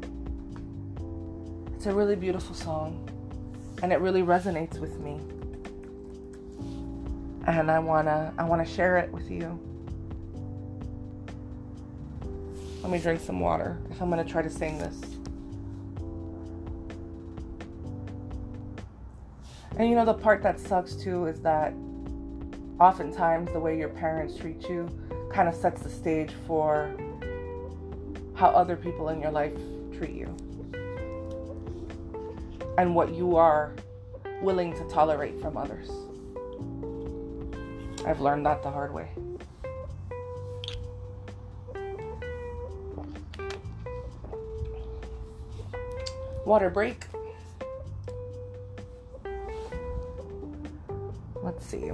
it's 1.74 1.86
a 1.86 1.92
really 1.92 2.16
beautiful 2.16 2.54
song 2.54 3.08
and 3.82 3.92
it 3.92 4.00
really 4.00 4.22
resonates 4.22 4.78
with 4.78 4.98
me. 5.00 5.20
And 7.46 7.70
I 7.70 7.78
want 7.80 8.06
to 8.06 8.32
I 8.38 8.44
want 8.44 8.66
to 8.66 8.72
share 8.72 8.98
it 8.98 9.12
with 9.12 9.30
you. 9.30 9.58
Let 12.82 12.92
me 12.92 12.98
drink 12.98 13.20
some 13.20 13.40
water 13.40 13.78
if 13.90 14.00
I'm 14.00 14.10
going 14.10 14.24
to 14.24 14.30
try 14.30 14.42
to 14.42 14.50
sing 14.50 14.78
this. 14.78 15.17
And 19.78 19.88
you 19.88 19.94
know, 19.94 20.04
the 20.04 20.14
part 20.14 20.42
that 20.42 20.58
sucks 20.58 20.94
too 20.94 21.26
is 21.26 21.40
that 21.42 21.72
oftentimes 22.80 23.52
the 23.52 23.60
way 23.60 23.78
your 23.78 23.88
parents 23.88 24.36
treat 24.36 24.68
you 24.68 24.88
kind 25.32 25.48
of 25.48 25.54
sets 25.54 25.82
the 25.82 25.88
stage 25.88 26.32
for 26.48 26.92
how 28.34 28.48
other 28.48 28.74
people 28.74 29.10
in 29.10 29.20
your 29.20 29.30
life 29.30 29.54
treat 29.96 30.10
you 30.10 30.26
and 32.76 32.92
what 32.92 33.14
you 33.14 33.36
are 33.36 33.72
willing 34.42 34.72
to 34.74 34.84
tolerate 34.88 35.40
from 35.40 35.56
others. 35.56 35.90
I've 38.04 38.20
learned 38.20 38.46
that 38.46 38.64
the 38.64 38.70
hard 38.70 38.92
way. 38.92 39.10
Water 46.44 46.70
break. 46.70 47.04
Let's 51.58 51.70
see. 51.70 51.90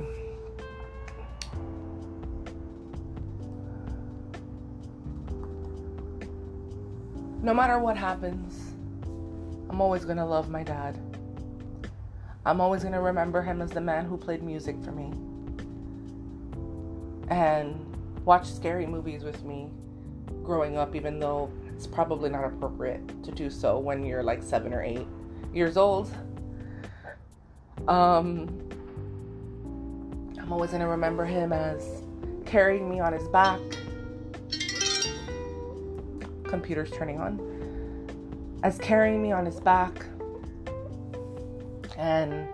No 7.40 7.54
matter 7.54 7.78
what 7.78 7.96
happens, 7.96 8.74
I'm 9.70 9.80
always 9.80 10.04
going 10.04 10.18
to 10.18 10.24
love 10.26 10.50
my 10.50 10.62
dad. 10.62 10.98
I'm 12.44 12.60
always 12.60 12.82
going 12.82 12.92
to 12.92 13.00
remember 13.00 13.40
him 13.40 13.62
as 13.62 13.70
the 13.70 13.80
man 13.80 14.04
who 14.04 14.18
played 14.18 14.42
music 14.42 14.76
for 14.84 14.92
me 14.92 15.10
and 17.30 17.74
watch 18.26 18.44
scary 18.44 18.84
movies 18.84 19.24
with 19.24 19.42
me 19.44 19.70
growing 20.42 20.76
up, 20.76 20.94
even 20.94 21.18
though 21.18 21.50
it's 21.74 21.86
probably 21.86 22.28
not 22.28 22.44
appropriate 22.44 23.24
to 23.24 23.32
do 23.32 23.48
so 23.48 23.78
when 23.78 24.04
you're 24.04 24.22
like 24.22 24.42
seven 24.42 24.74
or 24.74 24.82
eight 24.82 25.06
years 25.54 25.78
old. 25.78 26.10
Um, 27.88 28.64
I'm 30.44 30.52
always 30.52 30.70
going 30.72 30.82
to 30.82 30.88
remember 30.88 31.24
him 31.24 31.54
as 31.54 32.02
carrying 32.44 32.90
me 32.90 33.00
on 33.00 33.14
his 33.14 33.26
back. 33.28 33.60
Computer's 36.44 36.90
turning 36.90 37.18
on. 37.18 37.40
As 38.62 38.76
carrying 38.76 39.22
me 39.22 39.32
on 39.32 39.46
his 39.46 39.58
back 39.58 40.04
and 41.96 42.46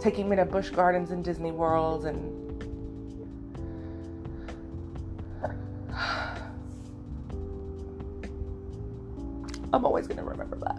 taking 0.00 0.28
me 0.28 0.34
to 0.34 0.44
Busch 0.44 0.70
Gardens 0.70 1.12
and 1.12 1.24
Disney 1.24 1.52
World 1.52 2.06
and 2.06 2.64
I'm 9.72 9.84
always 9.84 10.08
going 10.08 10.18
to 10.18 10.24
remember 10.24 10.56
that. 10.56 10.75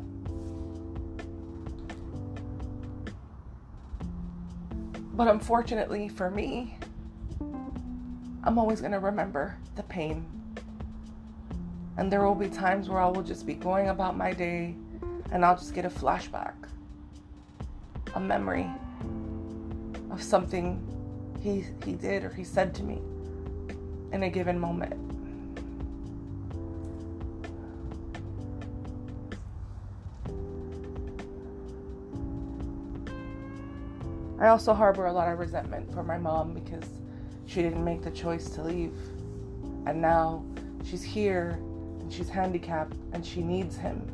But 5.17 5.27
unfortunately 5.27 6.07
for 6.09 6.29
me, 6.29 6.77
I'm 8.43 8.59
always 8.59 8.81
going 8.81 8.91
to 8.91 8.99
remember 8.99 9.57
the 9.75 9.81
pain. 9.81 10.27
And 11.97 12.11
there 12.11 12.23
will 12.23 12.35
be 12.35 12.49
times 12.49 12.87
where 12.87 12.99
I 12.99 13.07
will 13.07 13.23
just 13.23 13.47
be 13.47 13.55
going 13.55 13.89
about 13.89 14.15
my 14.15 14.31
day 14.31 14.75
and 15.31 15.43
I'll 15.43 15.57
just 15.57 15.73
get 15.73 15.85
a 15.85 15.89
flashback, 15.89 16.53
a 18.13 18.19
memory 18.19 18.69
of 20.11 20.21
something 20.21 20.79
he, 21.41 21.65
he 21.83 21.93
did 21.93 22.23
or 22.23 22.29
he 22.29 22.43
said 22.43 22.75
to 22.75 22.83
me 22.83 23.01
in 24.11 24.21
a 24.21 24.29
given 24.29 24.59
moment. 24.59 25.06
I 34.39 34.49
also 34.49 34.71
harbor 34.73 35.07
a 35.07 35.11
lot 35.11 35.31
of 35.31 35.39
resentment 35.39 35.91
for 35.91 36.03
my 36.03 36.19
mom 36.19 36.53
because 36.53 36.83
she 37.47 37.63
didn't 37.63 37.83
make 37.83 38.03
the 38.03 38.11
choice 38.11 38.51
to 38.51 38.61
leave. 38.61 38.93
And 39.87 39.99
now 39.99 40.45
she's 40.83 41.01
here 41.01 41.57
and 41.99 42.13
she's 42.13 42.29
handicapped 42.29 42.95
and 43.13 43.25
she 43.25 43.41
needs 43.41 43.77
him. 43.77 44.07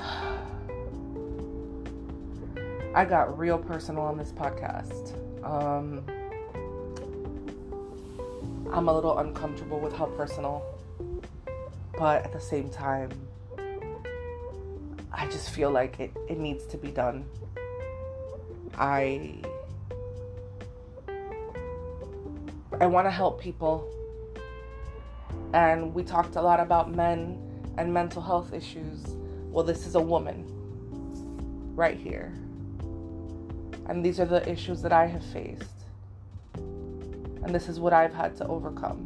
I 2.94 3.04
got 3.04 3.38
real 3.38 3.58
personal 3.58 4.02
on 4.02 4.18
this 4.18 4.32
podcast. 4.32 5.14
Um, 5.44 6.02
I'm 8.72 8.88
a 8.88 8.94
little 8.94 9.18
uncomfortable 9.18 9.80
with 9.80 9.92
how 9.96 10.06
personal, 10.06 10.62
but 11.98 12.24
at 12.24 12.32
the 12.32 12.40
same 12.40 12.68
time, 12.68 13.10
I 15.12 15.26
just 15.28 15.50
feel 15.50 15.70
like 15.70 15.98
it, 16.00 16.12
it 16.28 16.38
needs 16.38 16.66
to 16.66 16.76
be 16.76 16.90
done. 16.90 17.24
I 18.76 19.40
I 22.78 22.86
want 22.86 23.06
to 23.06 23.10
help 23.10 23.40
people. 23.40 23.90
And 25.54 25.94
we 25.94 26.02
talked 26.02 26.36
a 26.36 26.42
lot 26.42 26.60
about 26.60 26.94
men 26.94 27.38
and 27.78 27.92
mental 27.92 28.20
health 28.20 28.52
issues. 28.52 29.02
Well, 29.50 29.64
this 29.64 29.86
is 29.86 29.94
a 29.94 30.00
woman 30.00 30.44
right 31.74 31.96
here. 31.96 32.34
And 33.88 34.04
these 34.04 34.20
are 34.20 34.26
the 34.26 34.46
issues 34.50 34.82
that 34.82 34.92
I 34.92 35.06
have 35.06 35.24
faced. 35.24 35.75
And 37.46 37.54
this 37.54 37.68
is 37.68 37.78
what 37.78 37.92
I've 37.92 38.12
had 38.12 38.34
to 38.38 38.46
overcome. 38.48 38.98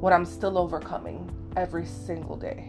What 0.00 0.14
I'm 0.14 0.24
still 0.24 0.56
overcoming 0.56 1.30
every 1.54 1.84
single 1.84 2.34
day. 2.34 2.66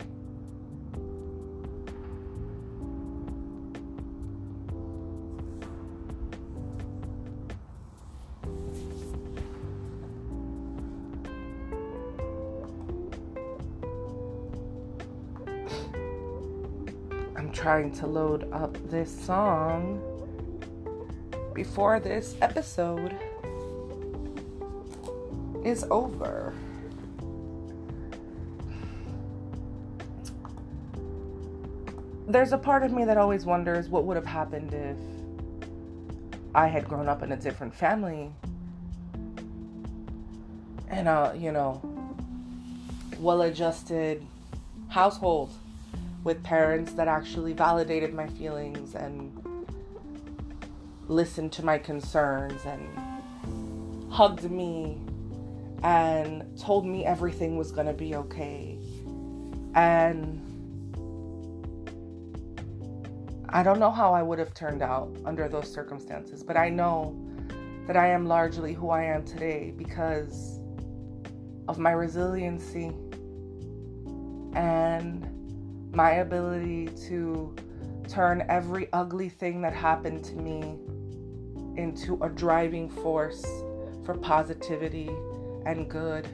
I'm 17.37 17.53
trying 17.53 17.93
to 17.93 18.05
load 18.05 18.51
up 18.51 18.77
this 18.91 19.17
song 19.17 20.01
before 21.53 22.01
this 22.01 22.35
episode. 22.41 23.17
Is 25.65 25.83
over. 25.89 26.53
There's 32.27 32.53
a 32.53 32.57
part 32.57 32.83
of 32.83 32.91
me 32.91 33.03
that 33.05 33.17
always 33.17 33.45
wonders 33.45 33.89
what 33.89 34.05
would 34.05 34.15
have 34.15 34.25
happened 34.25 34.73
if 34.73 34.97
I 36.53 36.67
had 36.67 36.87
grown 36.87 37.09
up 37.09 37.23
in 37.23 37.31
a 37.31 37.37
different 37.37 37.73
family 37.73 38.31
and 40.87 41.07
a, 41.07 41.35
you 41.37 41.51
know, 41.51 41.81
well 43.19 43.41
adjusted 43.41 44.25
household 44.89 45.51
with 46.23 46.43
parents 46.43 46.93
that 46.93 47.07
actually 47.07 47.53
validated 47.53 48.13
my 48.13 48.27
feelings 48.27 48.93
and 48.93 49.31
listened 51.07 51.51
to 51.53 51.65
my 51.65 51.77
concerns 51.77 52.65
and 52.65 52.87
hugged 54.11 54.49
me 54.49 54.97
and 55.85 56.43
told 56.59 56.83
me 56.83 57.05
everything 57.05 57.57
was 57.57 57.71
going 57.71 57.85
to 57.85 57.93
be 57.93 58.15
okay. 58.15 58.79
And 59.75 60.41
I 63.49 63.61
don't 63.61 63.79
know 63.79 63.91
how 63.91 64.11
I 64.11 64.23
would 64.23 64.39
have 64.39 64.51
turned 64.55 64.81
out 64.81 65.15
under 65.25 65.47
those 65.47 65.71
circumstances, 65.71 66.41
but 66.41 66.57
I 66.57 66.69
know 66.69 67.15
that 67.85 67.95
I 67.95 68.07
am 68.07 68.25
largely 68.25 68.73
who 68.73 68.89
I 68.89 69.03
am 69.03 69.23
today 69.23 69.75
because 69.77 70.59
of 71.67 71.77
my 71.77 71.91
resiliency 71.91 72.91
and 74.55 75.93
my 75.93 76.13
ability 76.13 76.87
to 77.09 77.55
turn 78.07 78.43
every 78.49 78.91
ugly 78.91 79.29
thing 79.29 79.61
that 79.61 79.73
happened 79.73 80.23
to 80.25 80.35
me 80.35 80.79
into 81.77 82.17
a 82.23 82.29
driving 82.29 82.89
force 82.89 83.45
for 84.03 84.15
positivity 84.15 85.11
and 85.65 85.89
good. 85.89 86.27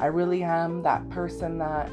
I 0.00 0.06
really 0.06 0.42
am 0.42 0.82
that 0.82 1.08
person 1.10 1.58
that 1.58 1.90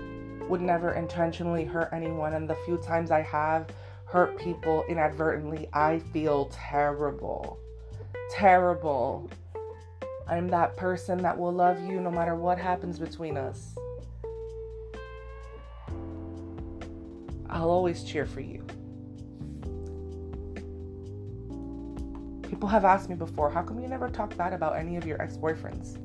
would 0.50 0.62
never 0.62 0.94
intentionally 0.94 1.64
hurt 1.64 1.90
anyone, 1.94 2.34
and 2.34 2.50
the 2.50 2.56
few 2.66 2.78
times 2.78 3.12
I 3.12 3.22
have 3.22 3.68
hurt 4.06 4.36
people 4.40 4.84
inadvertently, 4.90 5.70
I 5.74 6.00
feel 6.12 6.46
terrible. 6.52 7.60
Terrible. 8.32 9.30
I'm 10.28 10.48
that 10.48 10.76
person 10.76 11.22
that 11.22 11.38
will 11.38 11.52
love 11.54 11.80
you 11.82 12.00
no 12.02 12.10
matter 12.10 12.36
what 12.36 12.58
happens 12.58 12.98
between 12.98 13.38
us. 13.38 13.76
I'll 17.50 17.70
always 17.70 18.04
cheer 18.04 18.26
for 18.26 18.42
you. 18.42 18.66
People 22.44 22.68
have 22.70 22.86
asked 22.86 23.10
me 23.10 23.16
before, 23.16 23.50
how 23.50 23.62
come 23.62 23.80
you 23.80 23.88
never 23.88 24.10
talk 24.10 24.36
bad 24.36 24.54
about 24.54 24.76
any 24.76 24.98
of 24.98 25.06
your 25.06 25.22
ex 25.22 25.38
boyfriends? 25.38 25.98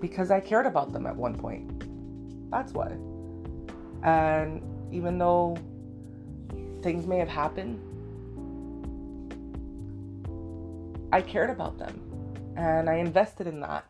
Because 0.00 0.30
I 0.30 0.40
cared 0.40 0.66
about 0.66 0.92
them 0.92 1.06
at 1.06 1.16
one 1.16 1.34
point. 1.34 2.50
That's 2.50 2.72
why. 2.72 2.96
And 4.02 4.62
even 4.92 5.18
though 5.18 5.56
things 6.82 7.06
may 7.06 7.18
have 7.18 7.28
happened, 7.28 7.80
I 11.12 11.22
cared 11.22 11.50
about 11.50 11.78
them 11.78 12.00
and 12.56 12.88
I 12.88 12.94
invested 12.94 13.46
in 13.46 13.60
that. 13.60 13.84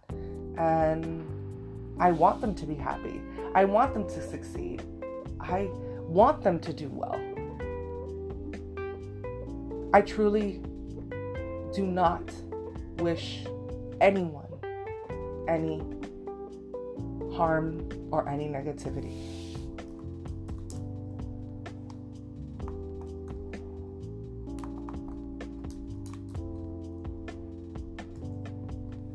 And 0.59 1.27
I 1.99 2.13
want 2.13 2.41
them 2.41 2.55
to 2.55 2.67
be 2.67 2.75
happy. 2.75 3.21
I 3.55 3.65
want 3.65 3.95
them 3.95 4.05
to 4.09 4.23
succeed. 4.23 4.83
I 5.41 5.69
want 6.03 6.43
them 6.43 6.59
to 6.61 6.73
do 6.73 6.89
well. 6.89 7.21
I 9.93 10.01
truly 10.01 10.63
do 11.75 11.87
not 11.87 12.31
wish 12.99 13.45
anyone 14.01 14.47
any 15.49 15.83
harm 17.35 17.89
or 18.11 18.29
any 18.29 18.49
negativity. 18.49 19.47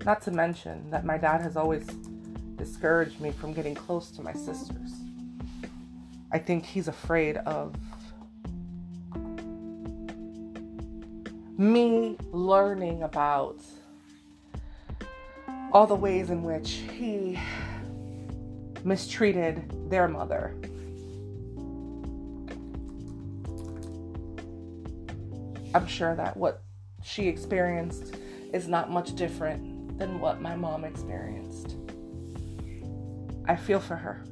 Not 0.05 0.21
to 0.23 0.31
mention 0.31 0.89
that 0.89 1.05
my 1.05 1.17
dad 1.17 1.41
has 1.41 1.55
always 1.55 1.85
discouraged 2.55 3.21
me 3.21 3.31
from 3.31 3.53
getting 3.53 3.75
close 3.75 4.09
to 4.11 4.21
my 4.21 4.33
sisters. 4.33 5.00
I 6.33 6.39
think 6.39 6.65
he's 6.65 6.87
afraid 6.87 7.37
of 7.37 7.75
me 11.57 12.17
learning 12.31 13.03
about 13.03 13.59
all 15.73 15.85
the 15.85 15.95
ways 15.95 16.29
in 16.29 16.43
which 16.43 16.81
he 16.97 17.39
mistreated 18.83 19.89
their 19.89 20.07
mother. 20.07 20.55
I'm 25.73 25.87
sure 25.87 26.15
that 26.15 26.35
what 26.35 26.63
she 27.03 27.27
experienced 27.27 28.15
is 28.53 28.67
not 28.67 28.89
much 28.89 29.15
different 29.15 29.97
than 29.97 30.19
what 30.19 30.41
my 30.41 30.55
mom 30.55 30.83
experienced. 30.83 31.75
I 33.47 33.55
feel 33.55 33.79
for 33.79 33.95
her. 33.95 34.23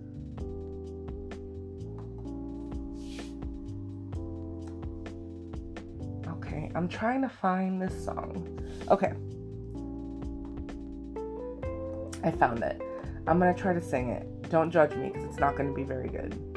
I'm 6.76 6.88
trying 6.88 7.22
to 7.22 7.30
find 7.30 7.82
this 7.82 8.06
song. 8.06 8.60
Okay. 8.90 9.14
I 12.24 12.32
found 12.32 12.64
it. 12.64 12.82
I'm 13.28 13.40
going 13.40 13.54
to 13.54 13.60
try 13.60 13.74
to 13.74 13.82
sing 13.82 14.10
it. 14.10 14.50
Don't 14.50 14.72
judge 14.72 14.96
me 14.96 15.10
because 15.10 15.26
it's 15.26 15.40
not 15.40 15.56
going 15.56 15.70
to 15.70 15.76
be 15.76 15.84
very 15.84 16.10
good. 16.10 16.49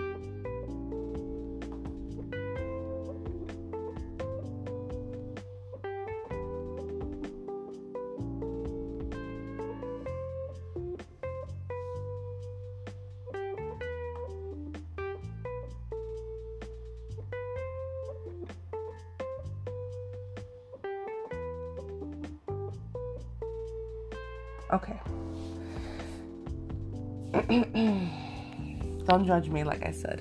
Don't 29.23 29.41
judge 29.41 29.51
me, 29.51 29.63
like 29.63 29.87
I 29.87 29.93
said. 29.93 30.21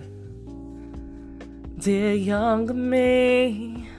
Dear 1.80 2.14
young 2.14 2.68
me, 2.88 3.90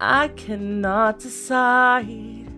I 0.00 0.28
cannot 0.28 1.18
decide. 1.18 2.48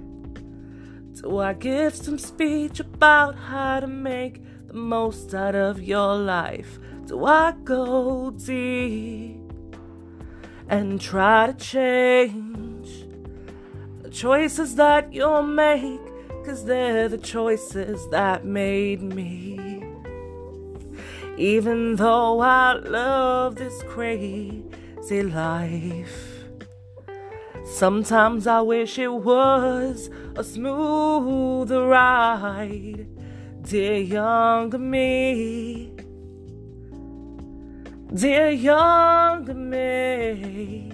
Do 1.21 1.39
I 1.39 1.53
give 1.53 1.97
some 1.97 2.17
speech 2.19 2.79
about 2.79 3.35
how 3.35 3.81
to 3.81 3.89
make 3.89 4.41
the 4.69 4.75
most 4.75 5.35
out 5.35 5.57
of 5.57 5.83
your 5.83 6.15
life? 6.17 6.79
Do 7.07 7.25
I 7.25 7.53
go 7.65 8.31
deep 8.31 9.41
and 10.69 11.01
try 11.01 11.49
to 11.49 11.55
change? 11.55 12.89
The 14.03 14.11
choices 14.11 14.77
that 14.77 15.13
you'll 15.13 15.43
make, 15.43 16.07
cause 16.45 16.65
they're 16.65 17.09
the 17.09 17.19
choices 17.19 18.09
that 18.11 18.45
made 18.45 19.03
me. 19.03 19.46
Even 21.39 21.97
though 21.97 22.41
I 22.41 22.73
love 22.73 23.57
this 23.57 23.83
crazy 23.83 25.23
life, 25.23 26.45
sometimes 27.67 28.47
I 28.47 28.63
wish 28.63 28.99
it 28.99 29.13
was 29.13 30.09
a 30.35 30.43
smoother 30.43 31.87
ride. 31.89 33.07
Dear 33.61 33.99
younger 33.99 34.79
me, 34.79 35.93
dear 38.15 38.51
younger 38.51 39.55
me. 39.55 40.86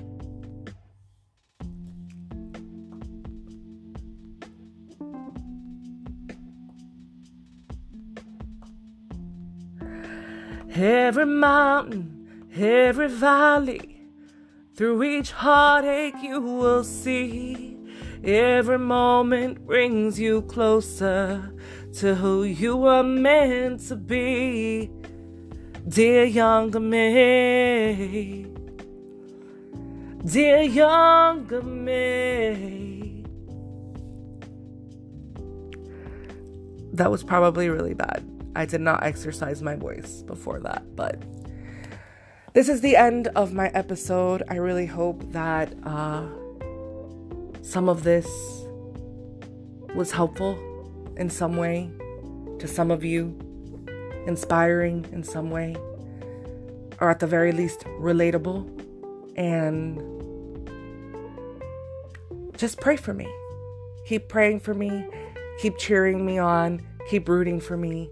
Every 10.74 11.26
mountain, 11.26 12.48
every 12.56 13.08
valley, 13.08 14.06
through 14.74 15.02
each 15.02 15.30
heartache 15.30 16.14
you 16.22 16.40
will 16.40 16.82
see. 16.82 17.76
Every 18.24 18.78
moment 18.78 19.66
brings 19.66 20.18
you 20.18 20.40
closer 20.42 21.52
to 21.98 22.14
who 22.14 22.44
you 22.44 22.78
were 22.78 23.02
meant 23.02 23.80
to 23.88 23.96
be. 23.96 24.90
Dear 25.86 26.24
younger 26.24 26.80
me, 26.80 28.46
dear 30.24 30.62
younger 30.62 31.60
me. 31.60 33.26
That 36.94 37.10
was 37.10 37.22
probably 37.22 37.68
really 37.68 37.94
bad. 37.94 38.31
I 38.54 38.66
did 38.66 38.80
not 38.80 39.02
exercise 39.02 39.62
my 39.62 39.76
voice 39.76 40.22
before 40.22 40.60
that, 40.60 40.94
but 40.94 41.22
this 42.52 42.68
is 42.68 42.80
the 42.82 42.96
end 42.96 43.28
of 43.28 43.52
my 43.52 43.68
episode. 43.68 44.42
I 44.48 44.56
really 44.56 44.86
hope 44.86 45.32
that 45.32 45.72
uh, 45.84 46.26
some 47.62 47.88
of 47.88 48.02
this 48.04 48.26
was 49.94 50.10
helpful 50.10 50.58
in 51.16 51.30
some 51.30 51.56
way 51.56 51.90
to 52.58 52.68
some 52.68 52.90
of 52.90 53.04
you, 53.04 53.36
inspiring 54.26 55.06
in 55.12 55.22
some 55.22 55.50
way, 55.50 55.76
or 57.00 57.10
at 57.10 57.20
the 57.20 57.26
very 57.26 57.52
least, 57.52 57.80
relatable. 58.00 58.68
And 59.36 59.98
just 62.56 62.80
pray 62.80 62.96
for 62.96 63.14
me. 63.14 63.32
Keep 64.06 64.28
praying 64.28 64.60
for 64.60 64.74
me. 64.74 65.06
Keep 65.58 65.78
cheering 65.78 66.24
me 66.26 66.38
on. 66.38 66.82
Keep 67.08 67.28
rooting 67.28 67.60
for 67.60 67.76
me. 67.76 68.10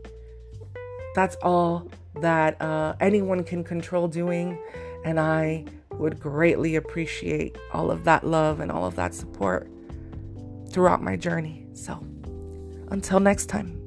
That's 1.14 1.36
all 1.42 1.88
that 2.20 2.60
uh, 2.60 2.94
anyone 3.00 3.44
can 3.44 3.64
control 3.64 4.08
doing. 4.08 4.58
And 5.04 5.18
I 5.18 5.64
would 5.92 6.20
greatly 6.20 6.76
appreciate 6.76 7.56
all 7.72 7.90
of 7.90 8.04
that 8.04 8.24
love 8.24 8.60
and 8.60 8.70
all 8.70 8.84
of 8.86 8.96
that 8.96 9.14
support 9.14 9.70
throughout 10.70 11.02
my 11.02 11.16
journey. 11.16 11.66
So, 11.72 12.04
until 12.90 13.20
next 13.20 13.46
time. 13.46 13.79